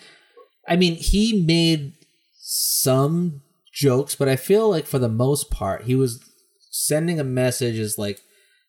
[0.68, 1.94] I mean, he made
[2.40, 6.20] some jokes, but I feel like for the most part, he was
[6.70, 8.20] sending a message as like,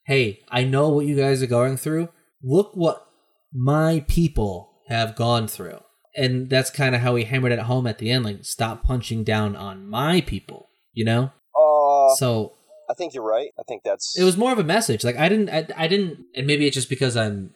[0.06, 2.10] "Hey, I know what you guys are going through.
[2.42, 3.06] Look what
[3.54, 5.80] my people have gone through."
[6.16, 9.24] And that's kind of how he hammered it home at the end like, "Stop punching
[9.24, 11.32] down on my people." You know?
[11.60, 12.54] Uh, So,
[12.90, 13.50] I think you're right.
[13.60, 15.04] I think that's it was more of a message.
[15.04, 17.54] Like I didn't, I, I didn't, and maybe it's just because I'm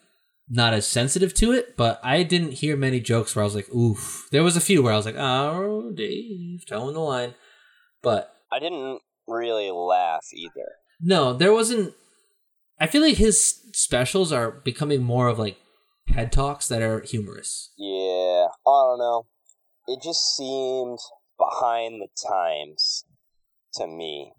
[0.49, 3.69] not as sensitive to it, but I didn't hear many jokes where I was like,
[3.73, 7.35] "Oof." There was a few where I was like, "Oh, Dave, toeing the line,"
[8.01, 10.69] but I didn't really laugh either.
[11.01, 11.93] no, there wasn't.
[12.79, 15.57] I feel like his specials are becoming more of like
[16.07, 17.71] head talks that are humorous.
[17.77, 19.25] Yeah, I don't know.
[19.87, 20.99] It just seemed
[21.37, 23.03] behind the times
[23.73, 24.31] to me,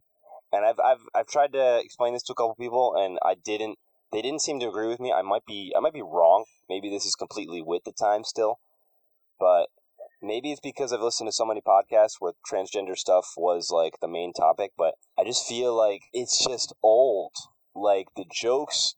[0.53, 3.79] and I've I've I've tried to explain this to a couple people, and I didn't.
[4.13, 5.13] They didn't seem to agree with me.
[5.13, 6.45] I might be I might be wrong.
[6.69, 8.59] Maybe this is completely with the time still,
[9.39, 9.67] but
[10.23, 14.09] maybe it's because I've listened to so many podcasts where transgender stuff was like the
[14.09, 14.73] main topic.
[14.77, 17.33] But I just feel like it's just old.
[17.75, 18.95] Like the jokes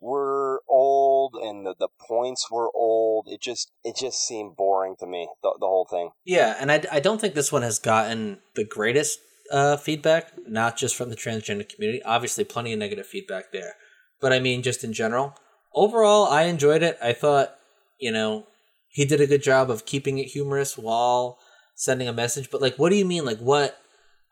[0.00, 3.26] were old and the, the points were old.
[3.28, 5.28] It just it just seemed boring to me.
[5.42, 6.10] The, the whole thing.
[6.24, 10.76] Yeah, and I, I don't think this one has gotten the greatest uh, feedback, not
[10.76, 12.02] just from the transgender community.
[12.02, 13.74] Obviously, plenty of negative feedback there.
[14.20, 15.34] But I mean, just in general.
[15.74, 16.98] Overall, I enjoyed it.
[17.02, 17.54] I thought,
[17.98, 18.46] you know,
[18.88, 21.38] he did a good job of keeping it humorous while
[21.74, 22.50] sending a message.
[22.50, 23.24] But, like, what do you mean?
[23.24, 23.76] Like, what?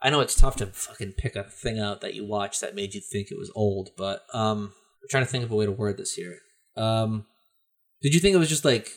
[0.00, 2.94] I know it's tough to fucking pick a thing out that you watched that made
[2.94, 5.72] you think it was old, but um, I'm trying to think of a way to
[5.72, 6.38] word this here.
[6.76, 7.26] Um,
[8.00, 8.92] did you think it was just like,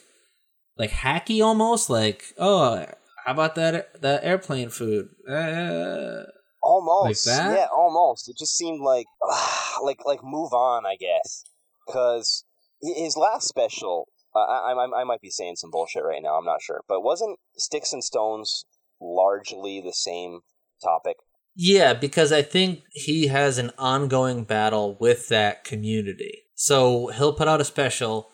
[0.77, 1.89] like hacky almost?
[1.89, 2.85] Like, oh,
[3.25, 5.09] how about that that airplane food?
[5.29, 6.23] Uh,
[6.63, 7.55] Almost, Like that?
[7.55, 8.29] yeah, almost.
[8.29, 9.07] It just seemed like
[9.83, 11.43] like like move on, I guess,
[11.87, 12.43] because
[12.81, 14.07] his last special.
[14.33, 16.35] Uh, I, I I might be saying some bullshit right now.
[16.37, 18.63] I'm not sure, but wasn't Sticks and Stones
[19.01, 20.41] largely the same
[20.81, 21.17] topic?
[21.55, 26.43] Yeah, because I think he has an ongoing battle with that community.
[26.55, 28.29] So he'll put out a special,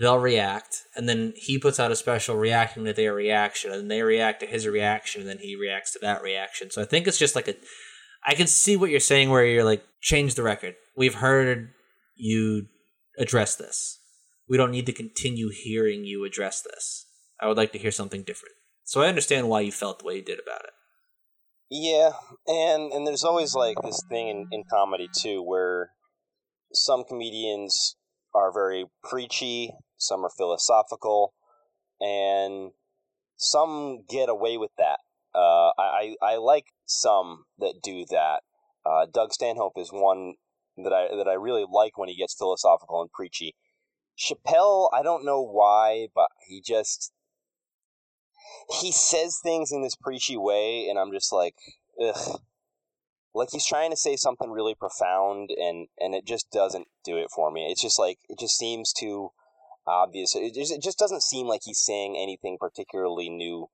[0.00, 4.02] they'll react, and then he puts out a special reacting to their reaction, and they
[4.02, 6.70] react to his reaction, and then he reacts to that reaction.
[6.70, 7.54] So I think it's just like a.
[8.26, 10.74] I can see what you're saying where you're like, change the record.
[10.96, 11.70] We've heard
[12.16, 12.66] you
[13.18, 13.98] address this.
[14.48, 17.06] We don't need to continue hearing you address this.
[17.40, 18.54] I would like to hear something different.
[18.84, 20.70] So I understand why you felt the way you did about it.
[21.70, 22.10] Yeah,
[22.48, 25.90] and and there's always like this thing in, in comedy too where
[26.72, 27.96] some comedians
[28.34, 31.34] are very preachy, some are philosophical,
[32.00, 32.72] and
[33.36, 34.98] some get away with that.
[35.34, 38.40] Uh, I, I like some that do that.
[38.84, 40.34] Uh, Doug Stanhope is one
[40.76, 43.54] that I that I really like when he gets philosophical and preachy.
[44.18, 47.12] Chappelle, I don't know why, but he just
[48.80, 51.54] he says things in this preachy way, and I'm just like,
[52.02, 52.40] ugh.
[53.32, 57.28] Like he's trying to say something really profound, and and it just doesn't do it
[57.32, 57.68] for me.
[57.70, 59.30] It's just like it just seems too
[59.86, 60.34] obvious.
[60.34, 63.68] It just, it just doesn't seem like he's saying anything particularly new,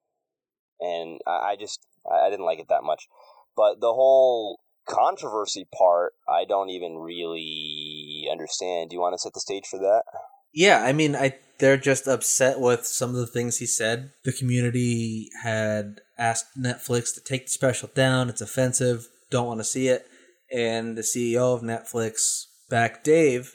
[0.81, 3.07] and I, I just I didn't like it that much.
[3.57, 8.90] But the whole controversy part, I don't even really understand.
[8.90, 10.03] Do you want to set the stage for that?
[10.53, 14.12] Yeah, I mean, I they're just upset with some of the things he said.
[14.25, 18.29] The community had asked Netflix to take the special down.
[18.29, 19.09] It's offensive.
[19.31, 20.07] Don't want to see it.
[20.53, 23.55] And the CEO of Netflix backed Dave,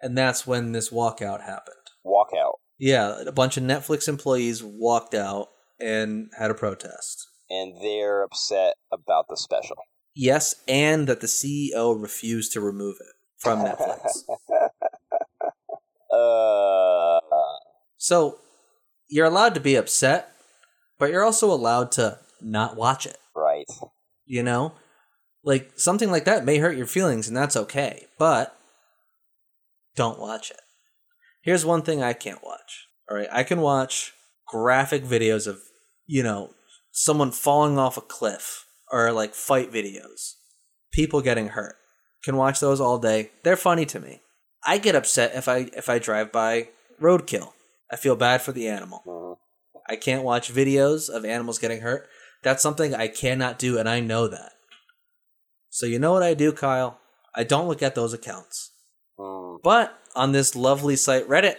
[0.00, 1.76] and that's when this walkout happened.
[2.04, 5.48] Walkout, Yeah, a bunch of Netflix employees walked out
[5.80, 7.26] and had a protest.
[7.50, 9.76] and they're upset about the special.
[10.14, 14.22] Yes, and that the CEO refused to remove it from Netflix.
[16.12, 17.18] Uh,
[17.96, 18.38] so
[19.08, 20.30] you're allowed to be upset,
[20.98, 23.18] but you're also allowed to not watch it.
[23.34, 23.64] right.
[24.26, 24.72] you know
[25.42, 28.56] like something like that may hurt your feelings and that's okay but
[29.96, 30.60] don't watch it
[31.44, 34.12] here's one thing i can't watch all right i can watch
[34.46, 35.58] graphic videos of
[36.06, 36.50] you know
[36.92, 40.32] someone falling off a cliff or like fight videos
[40.92, 41.76] people getting hurt
[42.24, 44.20] can watch those all day they're funny to me
[44.64, 46.68] i get upset if i if i drive by
[47.00, 47.52] roadkill
[47.90, 49.36] i feel bad for the animal Mhm.
[49.86, 52.08] I can't watch videos of animals getting hurt.
[52.42, 54.52] That's something I cannot do, and I know that.
[55.68, 57.00] So you know what I do, Kyle?
[57.34, 58.70] I don't look at those accounts.
[59.18, 61.56] Mm, But on this lovely site Reddit,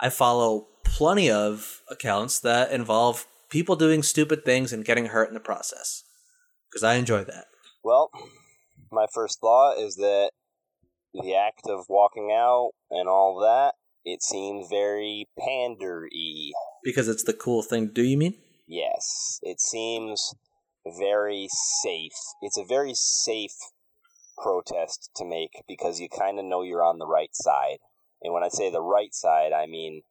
[0.00, 5.34] I follow plenty of accounts that involve people doing stupid things and getting hurt in
[5.34, 6.04] the process.
[6.70, 7.46] Because I enjoy that.
[7.82, 8.10] well,
[8.90, 10.30] my first thought is that
[11.14, 13.74] the act of walking out and all that,
[14.04, 16.52] it seems very pander-y.
[16.84, 18.34] Because it's the cool thing to do, you mean?
[18.66, 20.34] Yes, it seems
[20.98, 21.48] very
[21.82, 22.12] safe.
[22.42, 23.56] It's a very safe
[24.42, 27.78] protest to make because you kind of know you're on the right side.
[28.22, 30.02] And when I say the right side, I mean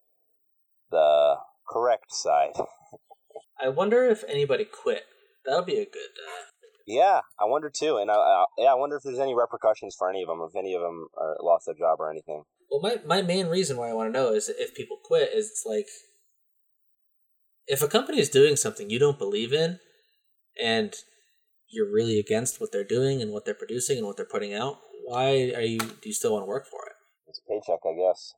[0.92, 1.36] the
[1.70, 2.54] correct side.
[3.64, 5.04] I wonder if anybody quit.
[5.46, 6.12] That'll be a good.
[6.18, 6.44] Uh,
[6.86, 10.10] Yeah, I wonder too, and I, I yeah, I wonder if there's any repercussions for
[10.10, 12.44] any of them, if any of them are lost their job or anything.
[12.72, 15.48] well, my, my main reason why I want to know is if people quit is
[15.48, 15.88] it's like
[17.68, 19.80] if a company is doing something you don't believe in
[20.62, 20.94] and
[21.70, 24.80] you're really against what they're doing and what they're producing and what they're putting out,
[25.06, 26.94] why are you do you still want to work for it?
[27.28, 28.34] It's a paycheck, I guess.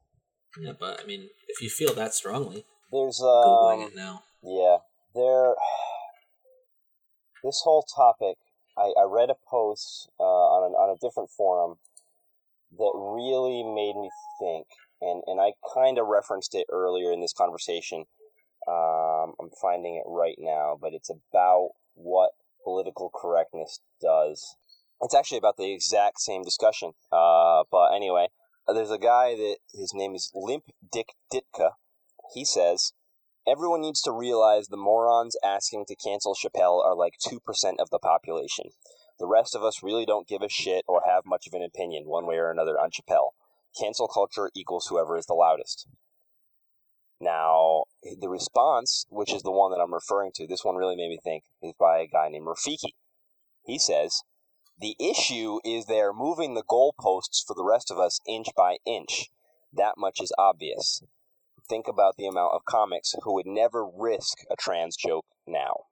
[0.59, 4.23] Yeah, but I mean, if you feel that strongly, There's um, it now.
[4.43, 4.77] Yeah,
[5.15, 5.53] there.
[7.41, 8.36] This whole topic,
[8.77, 11.75] I, I read a post uh, on an, on a different forum
[12.77, 14.09] that really made me
[14.41, 14.67] think,
[14.99, 18.03] and and I kind of referenced it earlier in this conversation.
[18.67, 22.32] Um, I'm finding it right now, but it's about what
[22.64, 24.55] political correctness does.
[25.01, 26.91] It's actually about the exact same discussion.
[27.12, 28.28] Uh, but anyway,
[28.68, 31.72] there's a guy that his name is Limp Dick Ditka.
[32.34, 32.93] He says.
[33.47, 37.39] Everyone needs to realize the morons asking to cancel Chappelle are like 2%
[37.80, 38.66] of the population.
[39.18, 42.03] The rest of us really don't give a shit or have much of an opinion,
[42.05, 43.32] one way or another, on Chappelle.
[43.80, 45.88] Cancel culture equals whoever is the loudest.
[47.22, 51.09] Now, the response, which is the one that I'm referring to, this one really made
[51.09, 52.93] me think, is by a guy named Rafiki.
[53.65, 54.24] He says,
[54.80, 59.30] The issue is they're moving the goalposts for the rest of us inch by inch.
[59.74, 61.03] That much is obvious
[61.70, 65.84] think about the amount of comics who would never risk a trans joke now.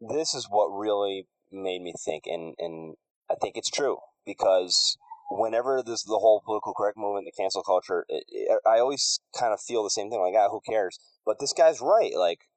[0.00, 2.96] This is what really made me think, and, and
[3.30, 4.96] I think it's true because
[5.30, 9.52] whenever this the whole political correct movement, the cancel culture, it, it, I always kind
[9.52, 10.20] of feel the same thing.
[10.20, 10.98] Like, ah, who cares?
[11.24, 12.16] But this guy's right.
[12.16, 12.48] Like,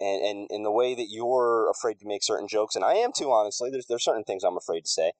[0.00, 3.10] and and in the way that you're afraid to make certain jokes, and I am
[3.16, 3.30] too.
[3.30, 5.12] Honestly, there's there's certain things I'm afraid to say,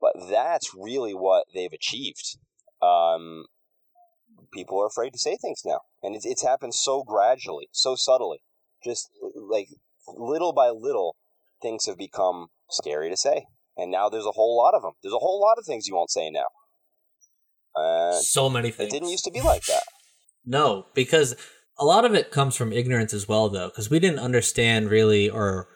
[0.00, 2.38] but that's really what they've achieved.
[2.82, 3.46] Um,
[4.52, 8.38] people are afraid to say things now, and it's it's happened so gradually, so subtly,
[8.82, 9.68] just like
[10.08, 11.16] little by little,
[11.62, 14.92] things have become scary to say, and now there's a whole lot of them.
[15.02, 16.46] There's a whole lot of things you won't say now.
[17.76, 18.88] Uh, so many things.
[18.88, 19.82] it didn't used to be like that.
[20.46, 21.34] No, because
[21.78, 25.30] a lot of it comes from ignorance as well, though, because we didn't understand really
[25.30, 25.68] or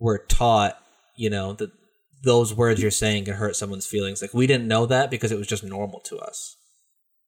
[0.00, 0.76] were taught,
[1.16, 1.70] you know, that
[2.24, 4.20] those words you're saying can hurt someone's feelings.
[4.20, 6.56] Like we didn't know that because it was just normal to us,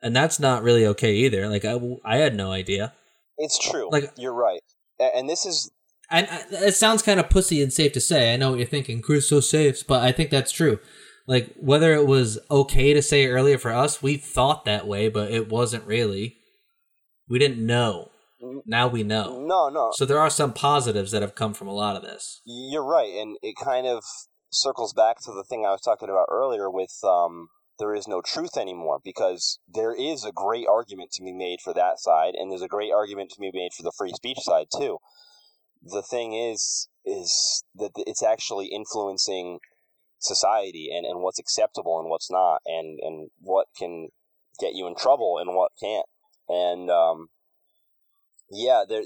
[0.03, 1.49] and that's not really okay either.
[1.49, 2.93] Like I, I had no idea.
[3.39, 3.89] It's true.
[3.93, 4.63] Like- you're right,
[4.99, 5.71] and this is
[6.11, 8.33] And uh, it sounds kind of pussy and safe to say.
[8.33, 10.79] I know what you're thinking, Chris, so safe, but I think that's true.
[11.27, 15.31] Like whether it was okay to say earlier for us, we thought that way, but
[15.31, 16.37] it wasn't really.
[17.29, 18.11] We didn't know.
[18.67, 19.43] Now we know.
[19.47, 19.91] no, no.
[19.95, 22.43] So there are some positives that have come from a lot of this.
[22.45, 24.05] You're right, and it kind of
[24.51, 27.49] circles back to the thing I was talking about earlier with um,
[27.79, 31.75] there is no truth anymore because there is a great argument to be made for
[31.75, 34.67] that side, and there's a great argument to be made for the free speech side
[34.77, 34.99] too.
[35.85, 39.59] The thing is, is that it's actually influencing
[40.19, 44.09] society and, and what's acceptable and what's not, and, and what can
[44.59, 46.07] get you in trouble and what can't.
[46.49, 47.29] And um,
[48.51, 49.03] yeah, there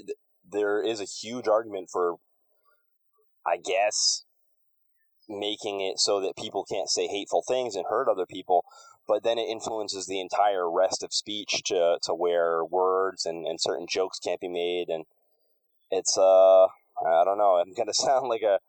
[0.49, 2.15] there is a huge argument for,
[3.45, 4.23] I guess,
[5.27, 8.63] making it so that people can't say hateful things and hurt other people,
[9.07, 13.61] but then it influences the entire rest of speech to, to where words and, and
[13.61, 14.89] certain jokes can't be made.
[14.89, 15.05] And
[15.91, 18.59] it's, uh, I don't know, I'm to sound like a,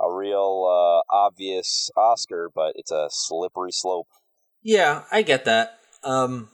[0.00, 4.08] a real uh, obvious Oscar, but it's a slippery slope.
[4.62, 5.78] Yeah, I get that.
[6.04, 6.48] Um,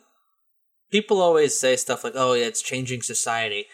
[0.91, 3.67] people always say stuff like, "Oh, yeah, it's changing society."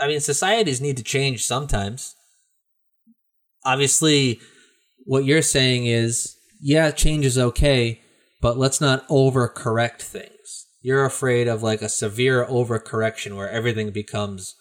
[0.00, 2.14] I mean, societies need to change sometimes.
[3.64, 4.40] Obviously,
[5.04, 8.00] what you're saying is, yeah, change is okay,
[8.40, 10.66] but let's not overcorrect things.
[10.80, 14.56] You're afraid of like a severe overcorrection where everything becomes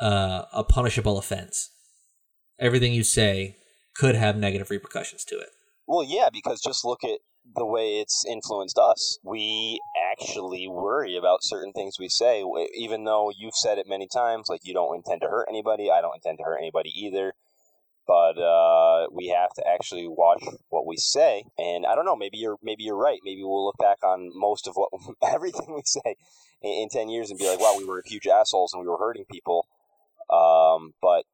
[0.00, 1.70] uh, a punishable offense.
[2.58, 3.56] Everything you say
[3.94, 5.48] could have negative repercussions to it.
[5.86, 7.20] Well, yeah, because just look at
[7.56, 9.18] the way it's influenced us.
[9.24, 9.80] We
[10.12, 12.44] actually worry about certain things we say,
[12.76, 15.90] even though you've said it many times, like you don't intend to hurt anybody.
[15.90, 17.32] I don't intend to hurt anybody either.
[18.06, 21.44] but uh, we have to actually watch what we say.
[21.58, 23.20] And I don't know, maybe you're maybe you're right.
[23.22, 24.90] Maybe we'll look back on most of what
[25.34, 26.16] everything we say
[26.62, 28.98] in, in ten years and be like, wow, we were huge assholes and we were
[28.98, 29.68] hurting people.
[30.32, 31.24] Um, but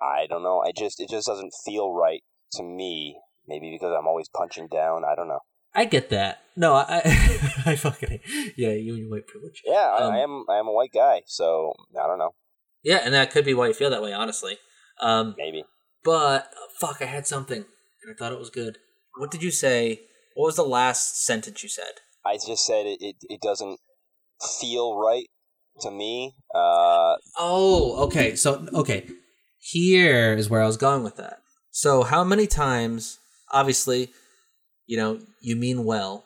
[0.00, 0.62] I don't know.
[0.66, 3.18] I just it just doesn't feel right to me.
[3.46, 5.02] Maybe because I'm always punching down.
[5.04, 5.40] I don't know.
[5.74, 6.40] I get that.
[6.56, 7.00] No, I,
[7.66, 8.20] I fucking
[8.56, 8.70] yeah.
[8.70, 9.62] You and your white privilege.
[9.64, 10.44] Yeah, Um, I, I am.
[10.48, 12.34] I am a white guy, so I don't know.
[12.82, 14.12] Yeah, and that could be why you feel that way.
[14.12, 14.58] Honestly,
[15.00, 15.64] um, Maybe.
[16.02, 16.50] but
[16.80, 17.58] fuck, I had something
[18.02, 18.78] and I thought it was good.
[19.16, 20.00] What did you say?
[20.34, 22.00] What was the last sentence you said?
[22.24, 22.98] I just said it.
[23.00, 23.78] It, it doesn't
[24.60, 25.26] feel right
[25.80, 26.34] to me.
[26.54, 28.36] Uh, Oh, okay.
[28.36, 29.06] So, okay.
[29.58, 31.40] Here is where I was going with that.
[31.70, 33.18] So, how many times,
[33.52, 34.10] obviously,
[34.86, 36.24] you know, you mean well,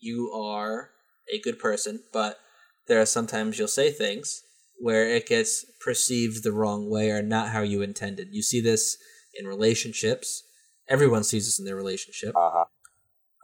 [0.00, 0.90] you are
[1.32, 2.38] a good person, but
[2.86, 4.42] there are sometimes you'll say things
[4.78, 8.28] where it gets perceived the wrong way or not how you intended.
[8.32, 8.96] You see this
[9.38, 10.42] in relationships.
[10.88, 12.64] Everyone sees this in their relationship, uh huh.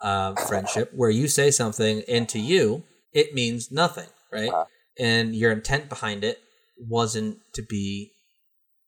[0.02, 4.50] uh, friendship, where you say something and to you, it means nothing, right?
[4.50, 4.64] Uh-huh.
[4.98, 6.40] And your intent behind it
[6.78, 8.12] wasn't to be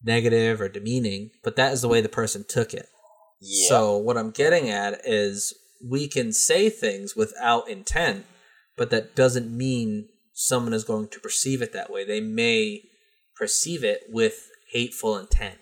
[0.02, 2.88] negative or demeaning, but that is the way the person took it.
[3.40, 3.68] Yeah.
[3.68, 8.24] So what I'm getting at is we can say things without intent,
[8.76, 12.04] but that doesn't mean someone is going to perceive it that way.
[12.04, 12.82] They may
[13.36, 15.58] perceive it with hateful intent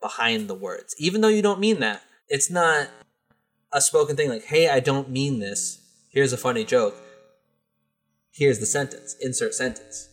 [0.00, 0.94] behind the words.
[0.98, 2.02] Even though you don't mean that.
[2.28, 2.88] It's not
[3.72, 5.78] a spoken thing like, "Hey, I don't mean this.
[6.10, 6.96] Here's a funny joke."
[8.36, 9.16] Here's the sentence.
[9.20, 10.10] Insert sentence.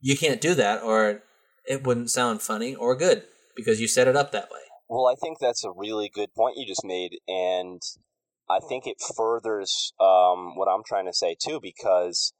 [0.00, 1.22] You can't do that or
[1.66, 3.24] it wouldn't sound funny or good
[3.56, 4.60] because you set it up that way.
[4.88, 7.82] Well, I think that's a really good point you just made, and
[8.48, 12.32] I think it furthers um, what I'm trying to say too, because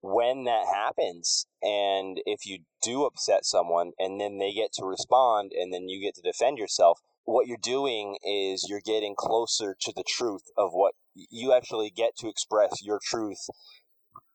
[0.00, 5.52] when that happens, and if you do upset someone, and then they get to respond,
[5.54, 9.92] and then you get to defend yourself, what you're doing is you're getting closer to
[9.94, 13.48] the truth of what you actually get to express your truth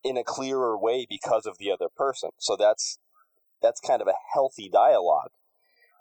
[0.04, 2.30] in a clearer way because of the other person.
[2.38, 2.98] So that's
[3.62, 5.30] that's kind of a healthy dialogue.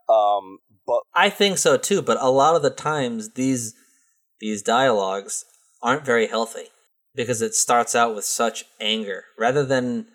[0.10, 3.74] Um, but I think so too, but a lot of the times these
[4.40, 5.46] these dialogues
[5.82, 6.68] aren't very healthy
[7.16, 10.08] because it starts out with such anger rather than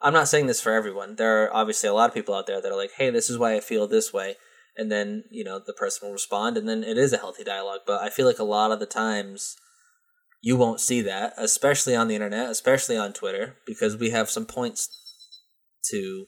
[0.00, 1.16] I'm not saying this for everyone.
[1.16, 3.36] There are obviously a lot of people out there that are like, "Hey, this is
[3.36, 4.36] why I feel this way."
[4.76, 7.80] And then, you know, the person will respond and then it is a healthy dialogue,
[7.84, 9.56] but I feel like a lot of the times
[10.40, 14.46] you won't see that, especially on the internet, especially on Twitter, because we have some
[14.46, 14.88] points
[15.90, 16.26] to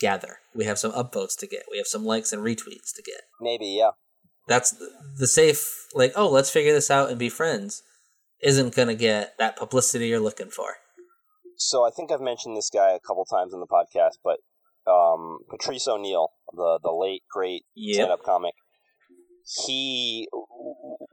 [0.00, 0.38] gather.
[0.54, 1.64] We have some upvotes to get.
[1.70, 3.22] We have some likes and retweets to get.
[3.40, 3.90] maybe yeah.
[4.46, 4.74] That's
[5.18, 7.82] the, safe, like, oh, let's figure this out and be friends,
[8.42, 10.76] isn't going to get that publicity you're looking for.
[11.56, 14.40] So I think I've mentioned this guy a couple times in the podcast, but
[14.90, 17.94] um, Patrice O'Neal, the the late great Yep.
[17.94, 18.54] stand up comic,
[19.64, 20.28] he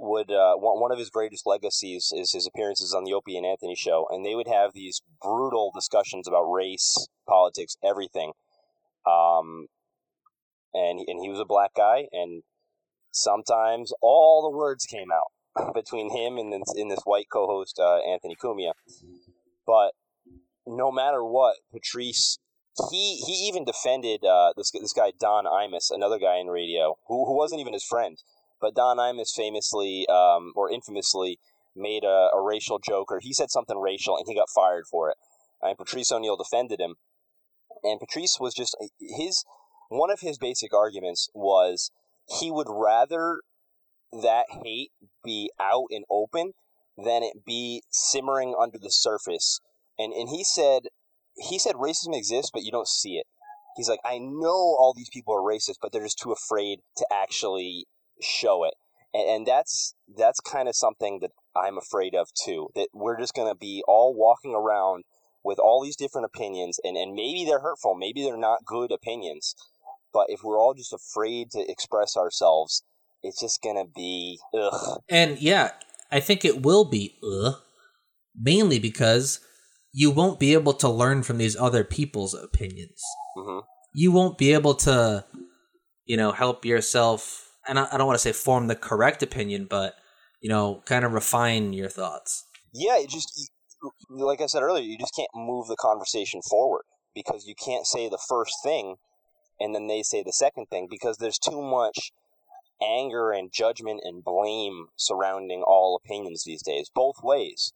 [0.02, 3.76] would uh, one of his greatest legacies is his appearances on the Opie and Anthony
[3.76, 8.32] show, and they would have these brutal discussions about race, politics, everything.
[9.06, 9.68] Um,
[10.74, 12.42] and and he was a black guy, and
[13.12, 18.36] sometimes all the words came out between him and this, this white co-host uh, Anthony
[18.36, 18.72] Cumia.
[19.68, 19.92] But
[20.66, 22.40] no matter what, Patrice
[22.90, 27.26] he he even defended uh, this this guy Don Imus, another guy in radio who
[27.26, 28.18] who wasn't even his friend,
[28.62, 31.40] but Don Imus famously um, or infamously
[31.76, 35.10] made a, a racial joke or he said something racial and he got fired for
[35.10, 35.18] it.
[35.62, 36.96] And Patrice O'Neal defended him,
[37.84, 39.44] and Patrice was just his
[39.90, 41.92] one of his basic arguments was
[42.40, 43.42] he would rather
[44.12, 44.92] that hate
[45.24, 46.54] be out and open
[46.98, 49.60] than it be simmering under the surface.
[50.00, 50.84] And and he said
[51.38, 53.26] he said racism exists, but you don't see it.
[53.76, 57.06] He's like, I know all these people are racist, but they're just too afraid to
[57.12, 57.86] actually
[58.22, 58.74] show it.
[59.14, 62.70] And, and that's that's kind of something that I'm afraid of too.
[62.76, 65.04] That we're just gonna be all walking around
[65.44, 69.56] with all these different opinions, and, and maybe they're hurtful, maybe they're not good opinions.
[70.14, 72.84] But if we're all just afraid to express ourselves,
[73.24, 75.02] it's just gonna be ugh.
[75.10, 75.72] And yeah,
[76.12, 77.54] I think it will be uh,
[78.40, 79.40] mainly because
[79.94, 83.02] you won't be able to learn from these other people's opinions.
[83.36, 83.60] hmm
[83.94, 85.26] You won't be able to,
[86.06, 87.51] you know, help yourself.
[87.68, 89.96] And I, I don't want to say form the correct opinion, but
[90.42, 92.46] you know, kind of refine your thoughts.
[92.74, 93.52] Yeah, it just
[94.10, 96.84] like I said earlier, you just can't move the conversation forward
[97.14, 98.96] because you can't say the first thing
[99.60, 102.12] and then they say the second thing because there's too much
[102.82, 107.74] anger and judgment and blame surrounding all opinions these days, both ways.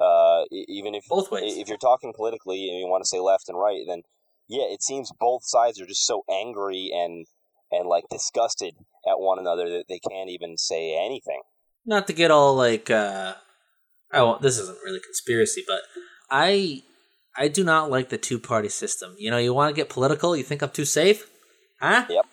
[0.00, 1.56] Uh, even if Both ways.
[1.56, 4.02] if you're talking politically and you want to say left and right, then
[4.48, 7.26] yeah, it seems both sides are just so angry and
[7.78, 8.74] and like disgusted
[9.06, 11.42] at one another that they can't even say anything.
[11.84, 13.34] Not to get all like, uh,
[14.12, 15.82] oh, this isn't really conspiracy, but
[16.30, 16.82] I,
[17.36, 19.14] I do not like the two party system.
[19.18, 20.36] You know, you want to get political?
[20.36, 21.28] You think I'm too safe?
[21.80, 22.06] Huh?
[22.08, 22.26] Yep.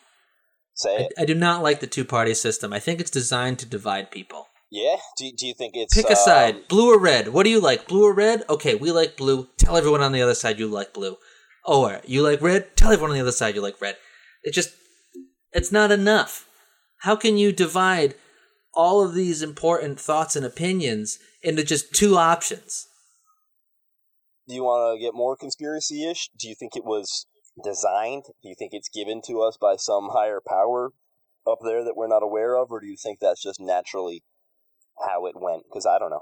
[0.74, 1.14] Say I, it.
[1.18, 2.72] I do not like the two party system.
[2.72, 4.48] I think it's designed to divide people.
[4.72, 4.96] Yeah.
[5.18, 7.28] Do, do you think it's Pick a um, side, blue or red.
[7.30, 8.44] What do you like, blue or red?
[8.50, 9.50] Okay, we like blue.
[9.58, 11.18] Tell everyone on the other side you like blue.
[11.66, 12.78] Or you like red?
[12.78, 13.98] Tell everyone on the other side you like red.
[14.44, 14.74] It just,
[15.54, 16.48] it's not enough.
[17.00, 18.16] How can you divide
[18.74, 22.88] all of these important thoughts and opinions into just two options?
[24.48, 26.30] Do you want to get more conspiracy ish?
[26.38, 27.26] Do you think it was
[27.64, 28.24] designed?
[28.42, 30.92] Do you think it's given to us by some higher power
[31.50, 34.24] up there that we're not aware of, or do you think that's just naturally
[35.08, 35.64] how it went?
[35.70, 36.22] Because I don't know.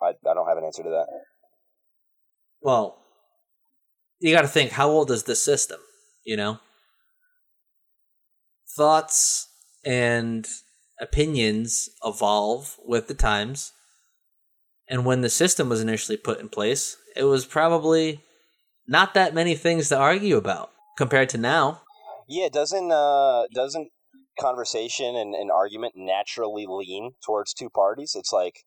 [0.00, 1.06] I, I don't have an answer to that.
[2.60, 2.98] Well,
[4.20, 5.78] you got to think how old is this system?
[6.24, 6.58] You know,
[8.76, 9.48] thoughts
[9.84, 10.46] and
[11.00, 13.72] opinions evolve with the times.
[14.88, 18.20] And when the system was initially put in place, it was probably
[18.86, 21.82] not that many things to argue about compared to now.
[22.28, 23.88] Yeah, doesn't uh doesn't
[24.38, 28.14] conversation and, and argument naturally lean towards two parties?
[28.14, 28.64] It's like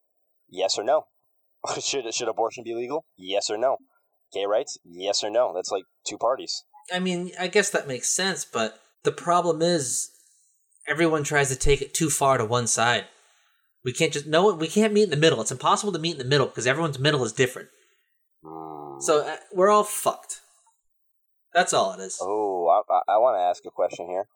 [0.49, 1.05] yes or no.
[1.79, 3.05] should should abortion be legal?
[3.17, 3.77] Yes or no.
[4.33, 4.77] Gay rights?
[4.83, 5.53] Yes or no.
[5.53, 6.63] That's like two parties.
[6.93, 10.11] I mean, I guess that makes sense, but the problem is
[10.87, 13.05] everyone tries to take it too far to one side.
[13.83, 15.41] We can't just no we can't meet in the middle.
[15.41, 17.69] It's impossible to meet in the middle because everyone's middle is different.
[18.99, 20.41] So uh, we're all fucked.
[21.53, 22.19] That's all it is.
[22.21, 24.27] Oh, I, I, I want to ask a question here.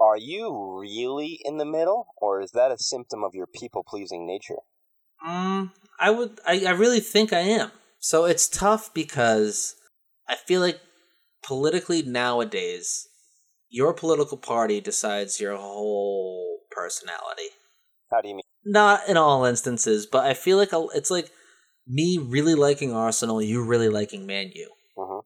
[0.00, 4.26] Are you really in the middle, or is that a symptom of your people pleasing
[4.26, 4.56] nature?
[5.26, 6.40] Mm, I would.
[6.44, 7.70] I, I really think I am.
[8.00, 9.76] So it's tough because
[10.28, 10.80] I feel like
[11.44, 13.08] politically nowadays,
[13.72, 17.48] your political party decides your whole personality.
[18.12, 18.42] How do you mean?
[18.64, 21.30] Not in all instances, but I feel like it's like
[21.88, 24.70] me really liking Arsenal, you really liking Man U.
[24.96, 25.18] hmm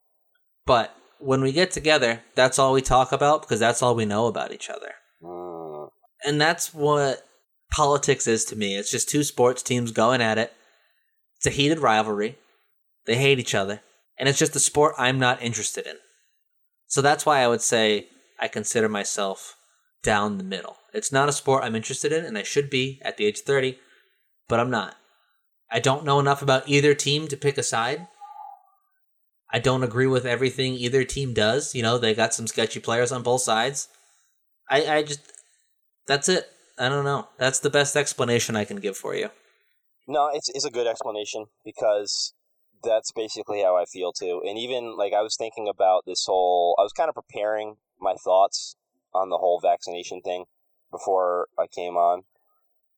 [0.65, 4.27] But when we get together, that's all we talk about because that's all we know
[4.27, 4.93] about each other.
[5.23, 5.89] Mm,
[6.25, 7.27] And that's what
[7.73, 8.77] politics is to me.
[8.77, 10.53] It's just two sports teams going at it.
[11.39, 12.39] It's a heated rivalry.
[13.07, 13.81] They hate each other.
[14.19, 15.97] And it's just a sport I'm not interested in.
[16.87, 18.07] So that's why I would say
[18.39, 19.57] I consider myself
[20.03, 20.77] down the middle.
[20.93, 23.45] It's not a sport I'm interested in, and I should be at the age of
[23.45, 23.79] 30,
[24.49, 24.97] but I'm not.
[25.71, 28.07] I don't know enough about either team to pick a side.
[29.53, 31.75] I don't agree with everything either team does.
[31.75, 33.89] You know, they got some sketchy players on both sides.
[34.71, 35.21] I, I just,
[36.07, 36.49] that's it.
[36.79, 37.29] I don't know.
[37.39, 39.31] That's the best explanation I can give for you.
[40.07, 42.33] No, it's it's a good explanation because
[42.83, 44.43] that's basically how I feel too.
[44.47, 48.15] And even like I was thinking about this whole, I was kind of preparing my
[48.15, 48.77] thoughts
[49.15, 50.45] on the whole vaccination thing
[50.91, 52.23] before I came on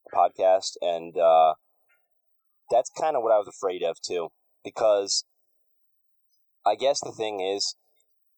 [0.04, 1.54] the podcast, and uh,
[2.70, 4.28] that's kind of what I was afraid of too,
[4.64, 5.24] because
[6.66, 7.76] I guess the thing is,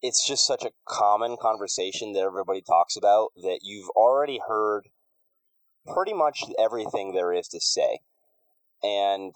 [0.01, 4.87] it's just such a common conversation that everybody talks about that you've already heard
[5.85, 7.99] pretty much everything there is to say.
[8.81, 9.35] And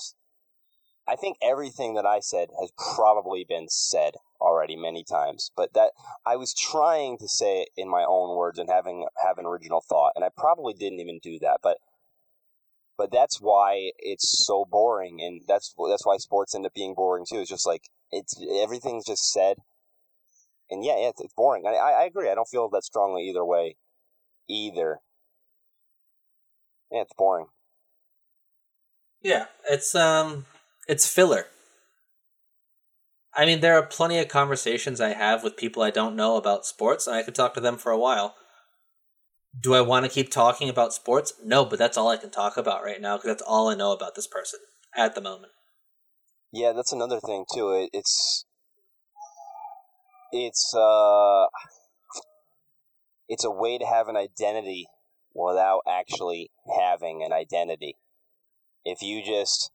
[1.08, 5.52] I think everything that I said has probably been said already many times.
[5.56, 5.92] But that
[6.26, 9.84] I was trying to say it in my own words and having have an original
[9.88, 11.60] thought, and I probably didn't even do that.
[11.62, 11.78] But
[12.98, 17.26] but that's why it's so boring, and that's that's why sports end up being boring
[17.30, 17.40] too.
[17.40, 19.58] It's just like it's everything's just said,
[20.70, 21.66] and yeah, yeah, it's, it's boring.
[21.68, 22.32] I, I I agree.
[22.32, 23.76] I don't feel that strongly either way,
[24.48, 25.00] either.
[26.92, 27.48] Yeah, it's boring.
[29.22, 30.46] Yeah, it's um
[30.88, 31.48] it's filler.
[33.34, 36.66] I mean, there are plenty of conversations I have with people I don't know about
[36.66, 38.36] sports, and I could talk to them for a while.
[39.60, 41.34] Do I want to keep talking about sports?
[41.44, 43.92] No, but that's all I can talk about right now because that's all I know
[43.92, 44.60] about this person
[44.96, 45.52] at the moment.
[46.52, 47.72] Yeah, that's another thing too.
[47.72, 48.46] It, it's
[50.32, 51.46] it's uh
[53.28, 54.88] it's a way to have an identity
[55.34, 57.96] without actually having an identity.
[58.86, 59.72] If you just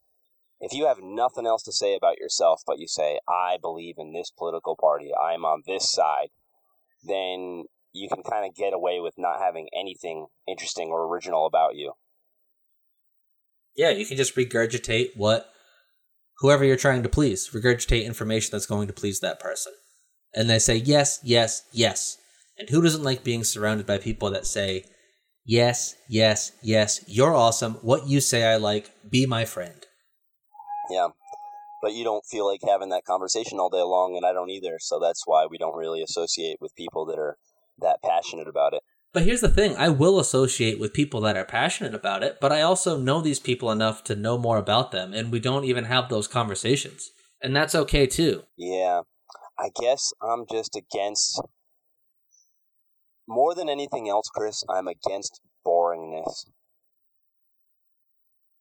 [0.61, 4.13] if you have nothing else to say about yourself but you say I believe in
[4.13, 6.29] this political party, I'm on this side,
[7.03, 11.75] then you can kind of get away with not having anything interesting or original about
[11.75, 11.93] you.
[13.75, 15.51] Yeah, you can just regurgitate what
[16.37, 19.73] whoever you're trying to please, regurgitate information that's going to please that person.
[20.33, 22.17] And they say yes, yes, yes.
[22.57, 24.85] And who doesn't like being surrounded by people that say
[25.43, 27.75] yes, yes, yes, you're awesome.
[27.81, 29.85] What you say I like, be my friend.
[30.89, 31.09] Yeah.
[31.81, 34.77] But you don't feel like having that conversation all day long, and I don't either.
[34.79, 37.37] So that's why we don't really associate with people that are
[37.79, 38.81] that passionate about it.
[39.13, 42.51] But here's the thing I will associate with people that are passionate about it, but
[42.51, 45.85] I also know these people enough to know more about them, and we don't even
[45.85, 47.11] have those conversations.
[47.41, 48.43] And that's okay too.
[48.57, 49.01] Yeah.
[49.59, 51.41] I guess I'm just against.
[53.27, 56.45] More than anything else, Chris, I'm against boringness.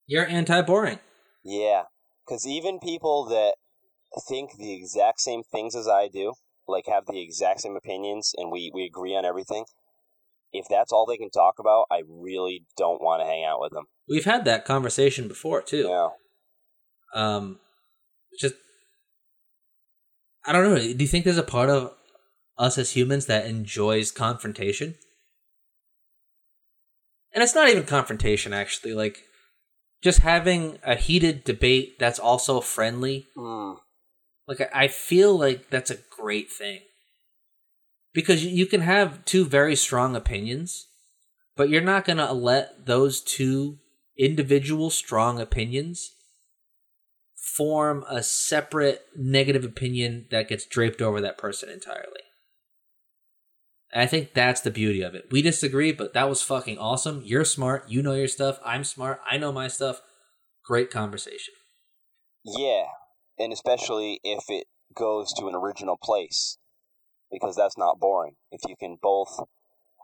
[0.06, 0.98] You're anti boring.
[1.44, 1.82] Yeah.
[2.30, 3.54] Because even people that
[4.28, 6.34] think the exact same things as I do,
[6.68, 9.64] like have the exact same opinions, and we, we agree on everything,
[10.52, 13.72] if that's all they can talk about, I really don't want to hang out with
[13.72, 13.86] them.
[14.08, 15.88] We've had that conversation before too.
[15.88, 16.08] Yeah.
[17.12, 17.58] Um,
[18.38, 18.54] just
[20.46, 20.78] I don't know.
[20.78, 21.92] Do you think there's a part of
[22.56, 24.94] us as humans that enjoys confrontation?
[27.32, 28.94] And it's not even confrontation, actually.
[28.94, 29.24] Like
[30.02, 33.26] just having a heated debate that's also friendly.
[33.36, 33.78] Mm.
[34.46, 36.80] Like I I feel like that's a great thing
[38.12, 40.88] because you can have two very strong opinions,
[41.56, 43.78] but you're not gonna let those two
[44.18, 46.14] individual strong opinions
[47.34, 52.20] form a separate negative opinion that gets draped over that person entirely.
[53.92, 55.26] And I think that's the beauty of it.
[55.30, 57.22] We disagree, but that was fucking awesome.
[57.24, 57.88] You're smart.
[57.88, 58.60] You know your stuff.
[58.64, 59.20] I'm smart.
[59.28, 60.00] I know my stuff.
[60.64, 61.54] Great conversation.
[62.44, 62.84] Yeah.
[63.38, 66.58] And especially if it goes to an original place,
[67.32, 68.36] because that's not boring.
[68.52, 69.40] If you can both.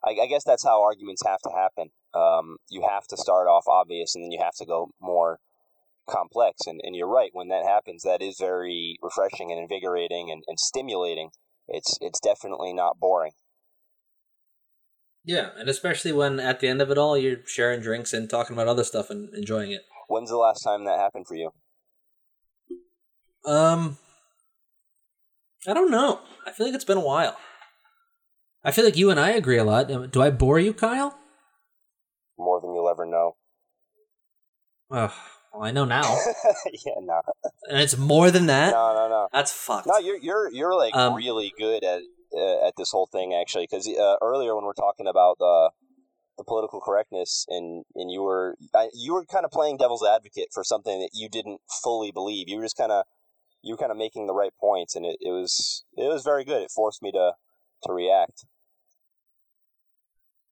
[0.04, 1.90] I, I guess that's how arguments have to happen.
[2.14, 5.38] Um, you have to start off obvious and then you have to go more
[6.08, 6.66] complex.
[6.66, 10.58] And, and you're right, when that happens, that is very refreshing and invigorating and, and
[10.58, 11.30] stimulating.
[11.68, 13.32] It's, it's definitely not boring.
[15.26, 18.54] Yeah, and especially when at the end of it all, you're sharing drinks and talking
[18.54, 19.82] about other stuff and enjoying it.
[20.08, 21.50] When's the last time that happened for you?
[23.44, 23.98] Um,
[25.66, 26.20] I don't know.
[26.46, 27.36] I feel like it's been a while.
[28.64, 29.90] I feel like you and I agree a lot.
[29.90, 31.18] Um, Do I bore you, Kyle?
[32.38, 33.36] More than you'll ever know.
[34.92, 35.10] Ugh,
[35.52, 36.02] well, I know now,
[36.86, 37.20] yeah, no,
[37.68, 38.70] and it's more than that.
[38.70, 39.28] no, no, no.
[39.32, 39.88] That's fucked.
[39.88, 42.02] No, you're you're you're like Um, really good at
[42.36, 43.66] at this whole thing actually.
[43.70, 45.70] Because uh, earlier when we're talking about the
[46.38, 50.48] the political correctness and and you were I, you were kind of playing devil's advocate
[50.52, 52.48] for something that you didn't fully believe.
[52.48, 53.04] You were just kind of
[53.62, 56.44] you were kind of making the right points, and it, it was it was very
[56.44, 56.62] good.
[56.62, 57.32] It forced me to
[57.84, 58.44] to react.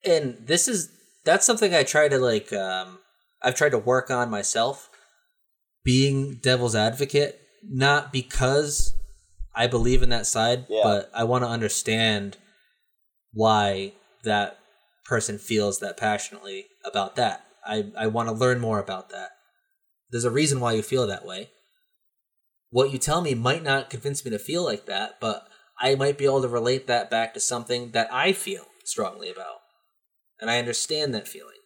[0.05, 0.91] and this is
[1.25, 2.53] that's something I try to like.
[2.53, 2.99] Um,
[3.43, 4.91] I've tried to work on myself,
[5.83, 8.95] being devil's advocate, not because
[9.55, 10.83] I believe in that side, Yeah.
[10.83, 12.37] but I want to understand
[13.33, 13.93] why
[14.25, 14.59] that
[15.05, 17.45] person feels that passionately about that.
[17.67, 19.31] I, I want to learn more about that.
[20.11, 21.51] There's a reason why you feel that way.
[22.71, 25.49] What you tell me might not convince me to feel like that, but
[25.81, 29.61] I might be able to relate that back to something that I feel strongly about.
[30.41, 31.61] And I understand that feeling.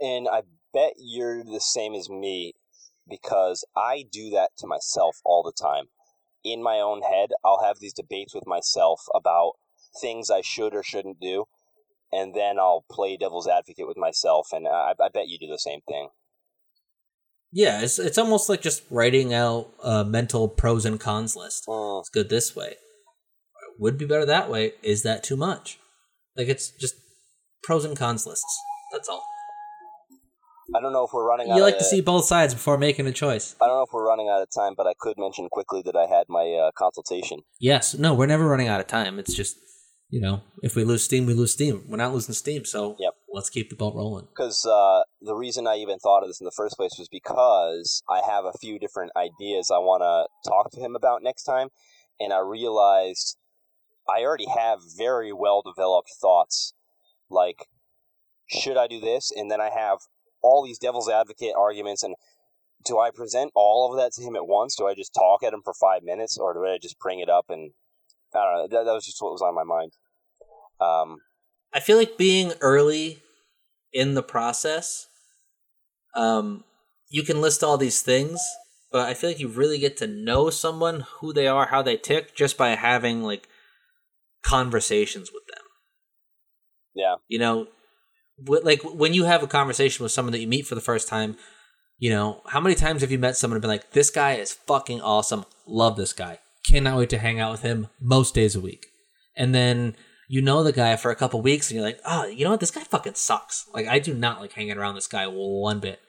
[0.00, 2.54] And I bet you're the same as me
[3.08, 5.86] because I do that to myself all the time.
[6.44, 9.52] In my own head, I'll have these debates with myself about
[10.00, 11.46] things I should or shouldn't do,
[12.12, 15.58] and then I'll play devil's advocate with myself, and I, I bet you do the
[15.58, 16.08] same thing.
[17.50, 21.64] Yeah, it's it's almost like just writing out a mental pros and cons list.
[21.66, 22.72] Mm, It's good this way.
[22.72, 24.72] It would be better that way.
[24.82, 25.78] Is that too much?
[26.36, 26.96] Like it's just
[27.62, 28.60] pros and cons lists.
[28.92, 29.22] That's all.
[30.74, 31.56] I don't know if we're running out.
[31.56, 33.56] You like of, to see both sides before making a choice.
[33.60, 35.96] I don't know if we're running out of time, but I could mention quickly that
[35.96, 37.40] I had my uh, consultation.
[37.58, 37.94] Yes.
[37.94, 39.18] No, we're never running out of time.
[39.18, 39.56] It's just
[40.10, 41.84] you know, if we lose steam, we lose steam.
[41.86, 43.14] We're not losing steam, so Yep.
[43.32, 44.26] let's keep the boat rolling.
[44.26, 48.02] Because uh, the reason I even thought of this in the first place was because
[48.08, 51.68] I have a few different ideas I want to talk to him about next time,
[52.18, 53.36] and I realized
[54.08, 56.72] I already have very well developed thoughts.
[57.28, 57.66] Like,
[58.48, 59.30] should I do this?
[59.30, 59.98] And then I have
[60.42, 62.14] all these devil's advocate arguments, and
[62.84, 64.76] do I present all of that to him at once?
[64.76, 67.28] Do I just talk at him for five minutes, or do I just bring it
[67.28, 67.72] up and
[68.34, 68.78] I don't know.
[68.78, 69.92] That, that was just what was on my mind.
[70.80, 71.18] Um,
[71.72, 73.22] I feel like being early
[73.92, 75.08] in the process,
[76.14, 76.64] um,
[77.08, 78.40] you can list all these things,
[78.92, 81.96] but I feel like you really get to know someone, who they are, how they
[81.96, 83.48] tick, just by having like
[84.42, 85.64] conversations with them.
[86.94, 87.68] yeah, You know,
[88.46, 91.36] like when you have a conversation with someone that you meet for the first time,
[91.98, 94.52] you know, how many times have you met someone and been like, this guy is
[94.52, 98.60] fucking awesome, love this guy, cannot wait to hang out with him most days a
[98.60, 98.86] week.
[99.36, 99.96] And then
[100.28, 102.60] you know the guy for a couple weeks and you're like, oh, you know what,
[102.60, 103.66] this guy fucking sucks.
[103.72, 106.00] Like, I do not like hanging around this guy one bit.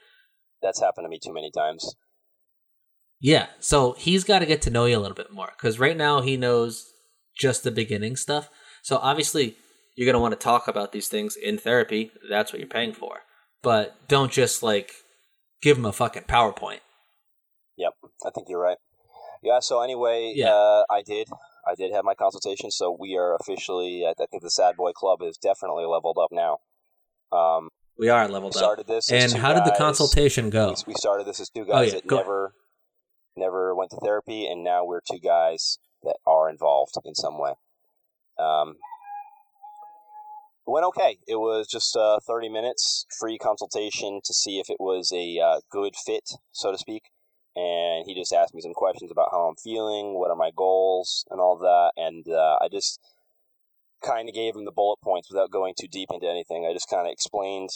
[0.62, 1.96] that's happened to me too many times.
[3.20, 5.96] Yeah, so he's got to get to know you a little bit more because right
[5.96, 6.86] now he knows
[7.36, 8.48] just the beginning stuff.
[8.82, 9.56] So obviously,
[10.00, 12.10] you're going to want to talk about these things in therapy.
[12.30, 13.18] That's what you're paying for.
[13.62, 14.92] But don't just like
[15.60, 16.80] give them a fucking PowerPoint.
[17.76, 17.92] Yep,
[18.24, 18.78] I think you're right.
[19.42, 19.58] Yeah.
[19.60, 20.54] So anyway, Yeah.
[20.54, 21.28] uh, I did.
[21.68, 24.06] I did have my consultation, so we are officially.
[24.08, 26.60] I think the Sad Boy Club is definitely leveled up now.
[27.30, 28.58] Um, We are we leveled up.
[28.58, 30.68] started this, And how did the consultation go?
[30.86, 32.54] We, we started this as two guys yeah, that go- never,
[33.36, 37.52] never went to therapy, and now we're two guys that are involved in some way.
[38.38, 38.76] Um,
[40.70, 41.18] went okay.
[41.26, 45.60] It was just uh, thirty minutes free consultation to see if it was a uh,
[45.70, 47.04] good fit, so to speak.
[47.56, 51.24] And he just asked me some questions about how I'm feeling, what are my goals,
[51.30, 51.92] and all that.
[51.96, 53.00] And uh, I just
[54.02, 56.64] kind of gave him the bullet points without going too deep into anything.
[56.64, 57.70] I just kind of explained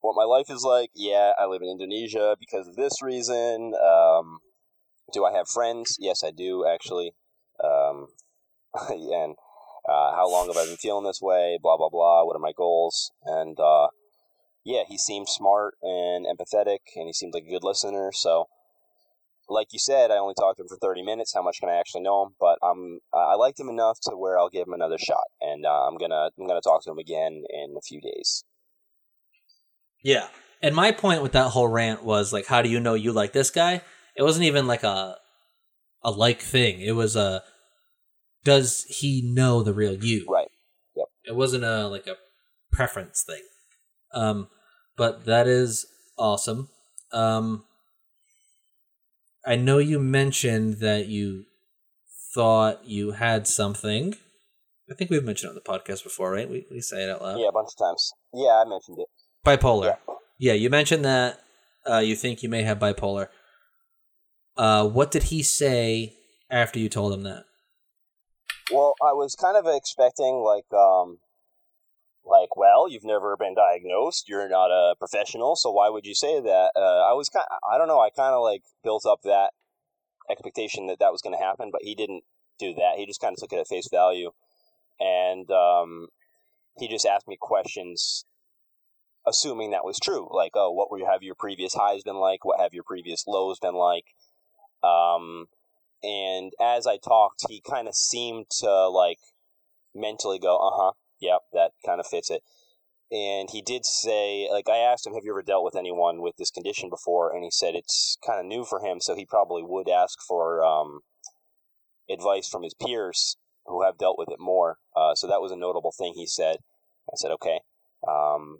[0.00, 0.90] what my life is like.
[0.94, 3.74] Yeah, I live in Indonesia because of this reason.
[3.74, 4.38] Um,
[5.12, 5.96] do I have friends?
[6.00, 7.12] Yes, I do actually.
[7.62, 8.08] Um,
[8.88, 9.36] and
[9.88, 11.58] uh, how long have I been feeling this way?
[11.62, 12.24] Blah blah blah.
[12.24, 13.10] What are my goals?
[13.24, 13.88] And uh,
[14.64, 18.10] yeah, he seemed smart and empathetic, and he seemed like a good listener.
[18.12, 18.46] So,
[19.48, 21.34] like you said, I only talked to him for thirty minutes.
[21.34, 22.34] How much can I actually know him?
[22.40, 25.86] But I'm I liked him enough to where I'll give him another shot, and uh,
[25.86, 28.44] I'm gonna I'm gonna talk to him again in a few days.
[30.02, 30.28] Yeah.
[30.62, 33.32] And my point with that whole rant was like, how do you know you like
[33.32, 33.82] this guy?
[34.16, 35.16] It wasn't even like a
[36.02, 36.80] a like thing.
[36.80, 37.42] It was a
[38.44, 40.26] does he know the real you?
[40.28, 40.48] Right.
[40.96, 41.06] Yep.
[41.24, 42.16] It wasn't a like a
[42.70, 43.42] preference thing.
[44.12, 44.48] Um,
[44.96, 45.86] but that is
[46.16, 46.68] awesome.
[47.12, 47.64] Um,
[49.44, 51.44] I know you mentioned that you
[52.34, 54.14] thought you had something.
[54.90, 56.48] I think we've mentioned it on the podcast before, right?
[56.48, 57.40] We we say it out loud.
[57.40, 58.12] Yeah, a bunch of times.
[58.32, 59.08] Yeah, I mentioned it.
[59.44, 59.96] Bipolar.
[60.08, 60.14] Yeah.
[60.38, 61.40] Yeah, you mentioned that
[61.88, 63.28] uh, you think you may have bipolar.
[64.56, 66.14] Uh, what did he say
[66.50, 67.44] after you told him that?
[68.72, 71.18] Well, I was kind of expecting like um
[72.24, 76.40] like well, you've never been diagnosed, you're not a professional, so why would you say
[76.40, 76.72] that?
[76.74, 79.50] Uh, I was kind I don't know, I kind of like built up that
[80.30, 82.24] expectation that that was going to happen, but he didn't
[82.58, 82.94] do that.
[82.96, 84.30] He just kind of took it at face value
[85.00, 86.08] and um
[86.78, 88.24] he just asked me questions
[89.26, 90.28] assuming that was true.
[90.30, 92.44] Like, oh, what were you have your previous highs been like?
[92.44, 94.14] What have your previous lows been like?
[94.82, 95.46] Um
[96.04, 99.18] and as I talked, he kind of seemed to like
[99.94, 102.42] mentally go, "Uh huh, yep, that kind of fits it."
[103.10, 106.36] And he did say, like, I asked him, "Have you ever dealt with anyone with
[106.36, 109.62] this condition before?" And he said it's kind of new for him, so he probably
[109.62, 111.00] would ask for um,
[112.10, 113.36] advice from his peers
[113.66, 114.78] who have dealt with it more.
[114.94, 116.58] Uh, so that was a notable thing he said.
[117.08, 117.60] I said, "Okay."
[118.06, 118.58] Um,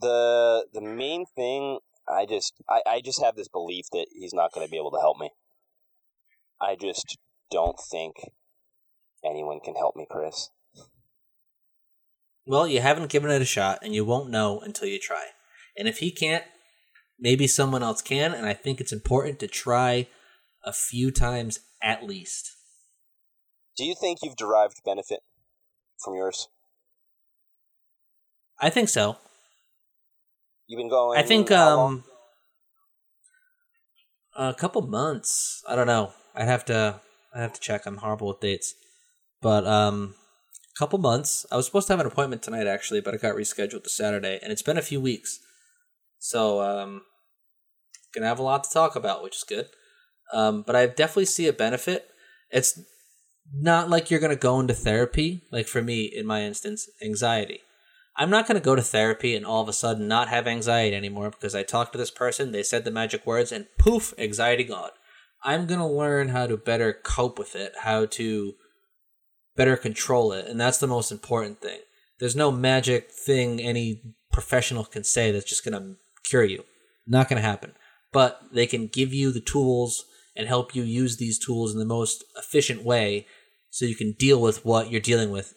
[0.00, 4.52] the the main thing, I just I, I just have this belief that he's not
[4.52, 5.30] going to be able to help me.
[6.64, 7.18] I just
[7.50, 8.14] don't think
[9.24, 10.48] anyone can help me, Chris.
[12.46, 15.26] Well, you haven't given it a shot, and you won't know until you try.
[15.76, 16.44] And if he can't,
[17.18, 18.32] maybe someone else can.
[18.32, 20.08] And I think it's important to try
[20.64, 22.50] a few times at least.
[23.76, 25.20] Do you think you've derived benefit
[26.02, 26.48] from yours?
[28.60, 29.18] I think so.
[30.66, 31.18] You've been going.
[31.18, 32.04] I think um
[34.36, 35.62] a couple months.
[35.68, 36.12] I don't know.
[36.34, 37.00] I'd have to
[37.34, 37.86] I'd have to check.
[37.86, 38.74] I'm horrible with dates.
[39.40, 40.14] But um
[40.74, 41.46] a couple months.
[41.52, 44.38] I was supposed to have an appointment tonight actually, but it got rescheduled to Saturday
[44.42, 45.38] and it's been a few weeks.
[46.18, 47.02] So um
[48.14, 49.66] gonna have a lot to talk about, which is good.
[50.32, 52.08] Um but I definitely see a benefit.
[52.50, 52.80] It's
[53.52, 57.60] not like you're gonna go into therapy, like for me in my instance, anxiety.
[58.16, 60.94] I'm not going to go to therapy and all of a sudden not have anxiety
[60.94, 64.62] anymore because I talked to this person, they said the magic words, and poof, anxiety
[64.64, 64.90] gone.
[65.44, 68.54] I'm going to learn how to better cope with it, how to
[69.56, 71.80] better control it, and that's the most important thing.
[72.18, 75.96] There's no magic thing any professional can say that's just going to
[76.28, 76.64] cure you.
[77.06, 77.74] Not going to happen.
[78.12, 80.04] But they can give you the tools
[80.36, 83.26] and help you use these tools in the most efficient way
[83.70, 85.54] so you can deal with what you're dealing with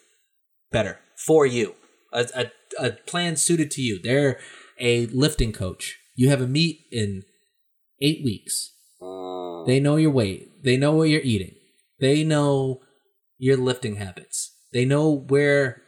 [0.70, 1.74] better for you
[2.12, 4.00] a, a, a plan suited to you.
[4.00, 4.38] They're
[4.78, 5.98] a lifting coach.
[6.14, 7.22] You have a meet in
[8.00, 8.74] eight weeks.
[9.00, 10.64] Mm, They know your weight.
[10.64, 11.54] They know what you're eating.
[12.00, 12.80] They know
[13.38, 14.54] your lifting habits.
[14.72, 15.82] They know where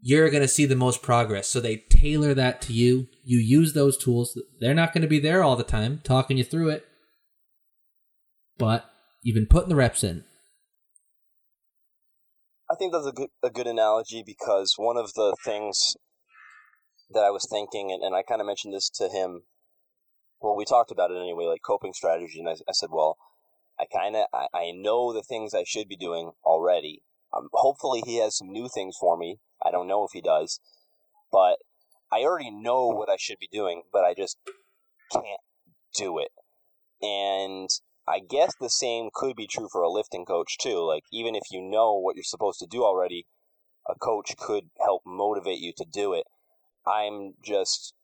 [0.00, 1.48] you're going to see the most progress.
[1.48, 3.08] So they tailor that to you.
[3.24, 4.38] You use those tools.
[4.60, 6.86] They're not going to be there all the time talking you through it.
[8.58, 8.88] But
[9.22, 10.24] you've been putting the reps in.
[12.70, 15.96] I think that's a good a good analogy because one of the things
[17.10, 19.42] that I was thinking, and, and I kind of mentioned this to him.
[20.40, 23.16] Well, we talked about it anyway, like coping strategy, and I, I said, well,
[23.78, 27.02] I kind of I, I know the things I should be doing already.
[27.36, 29.38] Um, hopefully, he has some new things for me.
[29.64, 30.60] I don't know if he does,
[31.32, 31.56] but
[32.12, 34.38] I already know what I should be doing, but I just
[35.12, 35.40] can't
[35.96, 36.28] do it.
[37.02, 37.68] And
[38.08, 40.86] I guess the same could be true for a lifting coach too.
[40.86, 43.26] Like even if you know what you're supposed to do already,
[43.88, 46.24] a coach could help motivate you to do it.
[46.86, 47.94] I'm just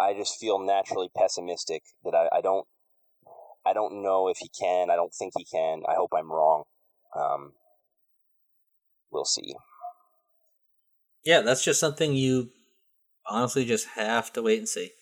[0.00, 2.66] I just feel naturally pessimistic that I, I don't
[3.66, 4.90] I don't know if he can.
[4.90, 5.82] I don't think he can.
[5.86, 6.64] I hope I'm wrong.
[7.14, 7.52] Um,
[9.10, 9.54] we'll see.
[11.24, 12.50] Yeah, that's just something you
[13.26, 14.92] honestly just have to wait and see.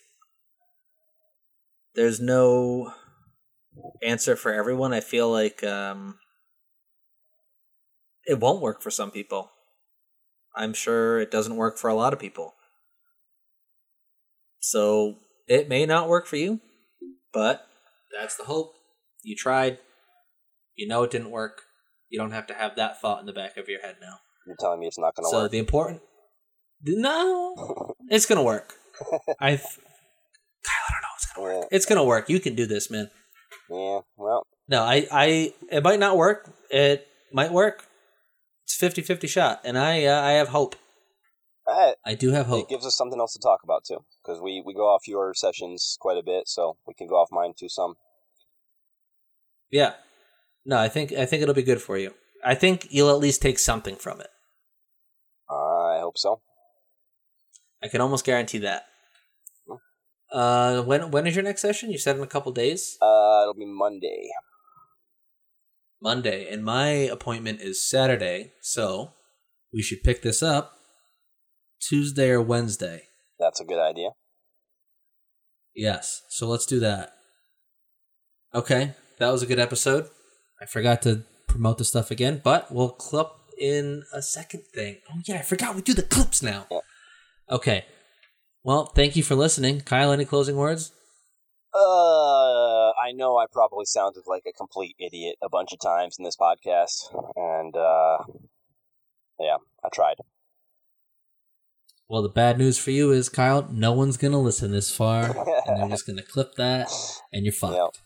[1.95, 2.93] There's no
[4.03, 4.93] answer for everyone.
[4.93, 6.19] I feel like um,
[8.25, 9.51] it won't work for some people.
[10.55, 12.55] I'm sure it doesn't work for a lot of people.
[14.61, 16.61] So it may not work for you,
[17.33, 17.67] but
[18.19, 18.73] That's the hope.
[19.23, 19.79] You tried.
[20.77, 21.63] You know it didn't work.
[22.09, 24.19] You don't have to have that thought in the back of your head now.
[24.47, 25.45] You're telling me it's not going to So work.
[25.47, 26.03] So the important,
[26.85, 28.75] no, it's gonna work.
[29.41, 31.15] I, Kyle, I don't know.
[31.17, 31.57] It's gonna work.
[31.71, 32.29] Yeah, It's gonna work.
[32.29, 33.11] You can do this, man.
[33.69, 34.01] yeah.
[34.17, 36.49] Well, No, I, I, it might not work.
[36.71, 37.87] It might work.
[38.65, 40.77] It's 50-50 shot, and I, uh, I have hope.
[41.69, 42.65] I, I do have hope.
[42.65, 45.35] it gives us something else to talk about too, because we we go off your
[45.35, 47.95] sessions quite a bit, so we can go off mine too some.
[49.71, 49.95] Yeah.
[50.65, 52.13] No, I think, I think it'll be good for you.
[52.45, 54.29] I think you'll at least take something from it.
[55.49, 56.41] I hope so.
[57.83, 58.87] I can almost guarantee that.
[60.33, 61.91] Uh, when when is your next session?
[61.91, 62.99] You said in a couple days.
[63.01, 64.29] Uh, it'll be Monday.
[66.03, 69.13] Monday, and my appointment is Saturday, so
[69.73, 70.76] we should pick this up
[71.81, 73.09] Tuesday or Wednesday.
[73.39, 74.11] That's a good idea.
[75.75, 77.13] Yes, so let's do that.
[78.55, 80.09] Okay, that was a good episode.
[80.61, 83.29] I forgot to promote the stuff again, but we'll clip
[83.61, 84.99] in a second thing.
[85.11, 86.67] Oh yeah, I forgot we do the clips now.
[86.71, 86.81] Yeah.
[87.51, 87.85] Okay.
[88.63, 89.83] Well, thank you for listening.
[89.83, 90.93] Kyle, any closing words?
[91.75, 96.25] Uh, I know I probably sounded like a complete idiot a bunch of times in
[96.25, 98.19] this podcast, and uh,
[99.39, 100.17] yeah, I tried.
[102.09, 105.25] Well, the bad news for you is, Kyle, no one's gonna listen this far,
[105.67, 106.89] and they're just gonna clip that,
[107.33, 107.99] and you're fucked.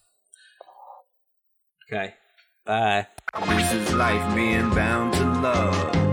[1.91, 1.99] Yep.
[2.01, 2.15] Okay.
[2.65, 3.07] Bye.
[3.47, 6.10] This is life being bound to love.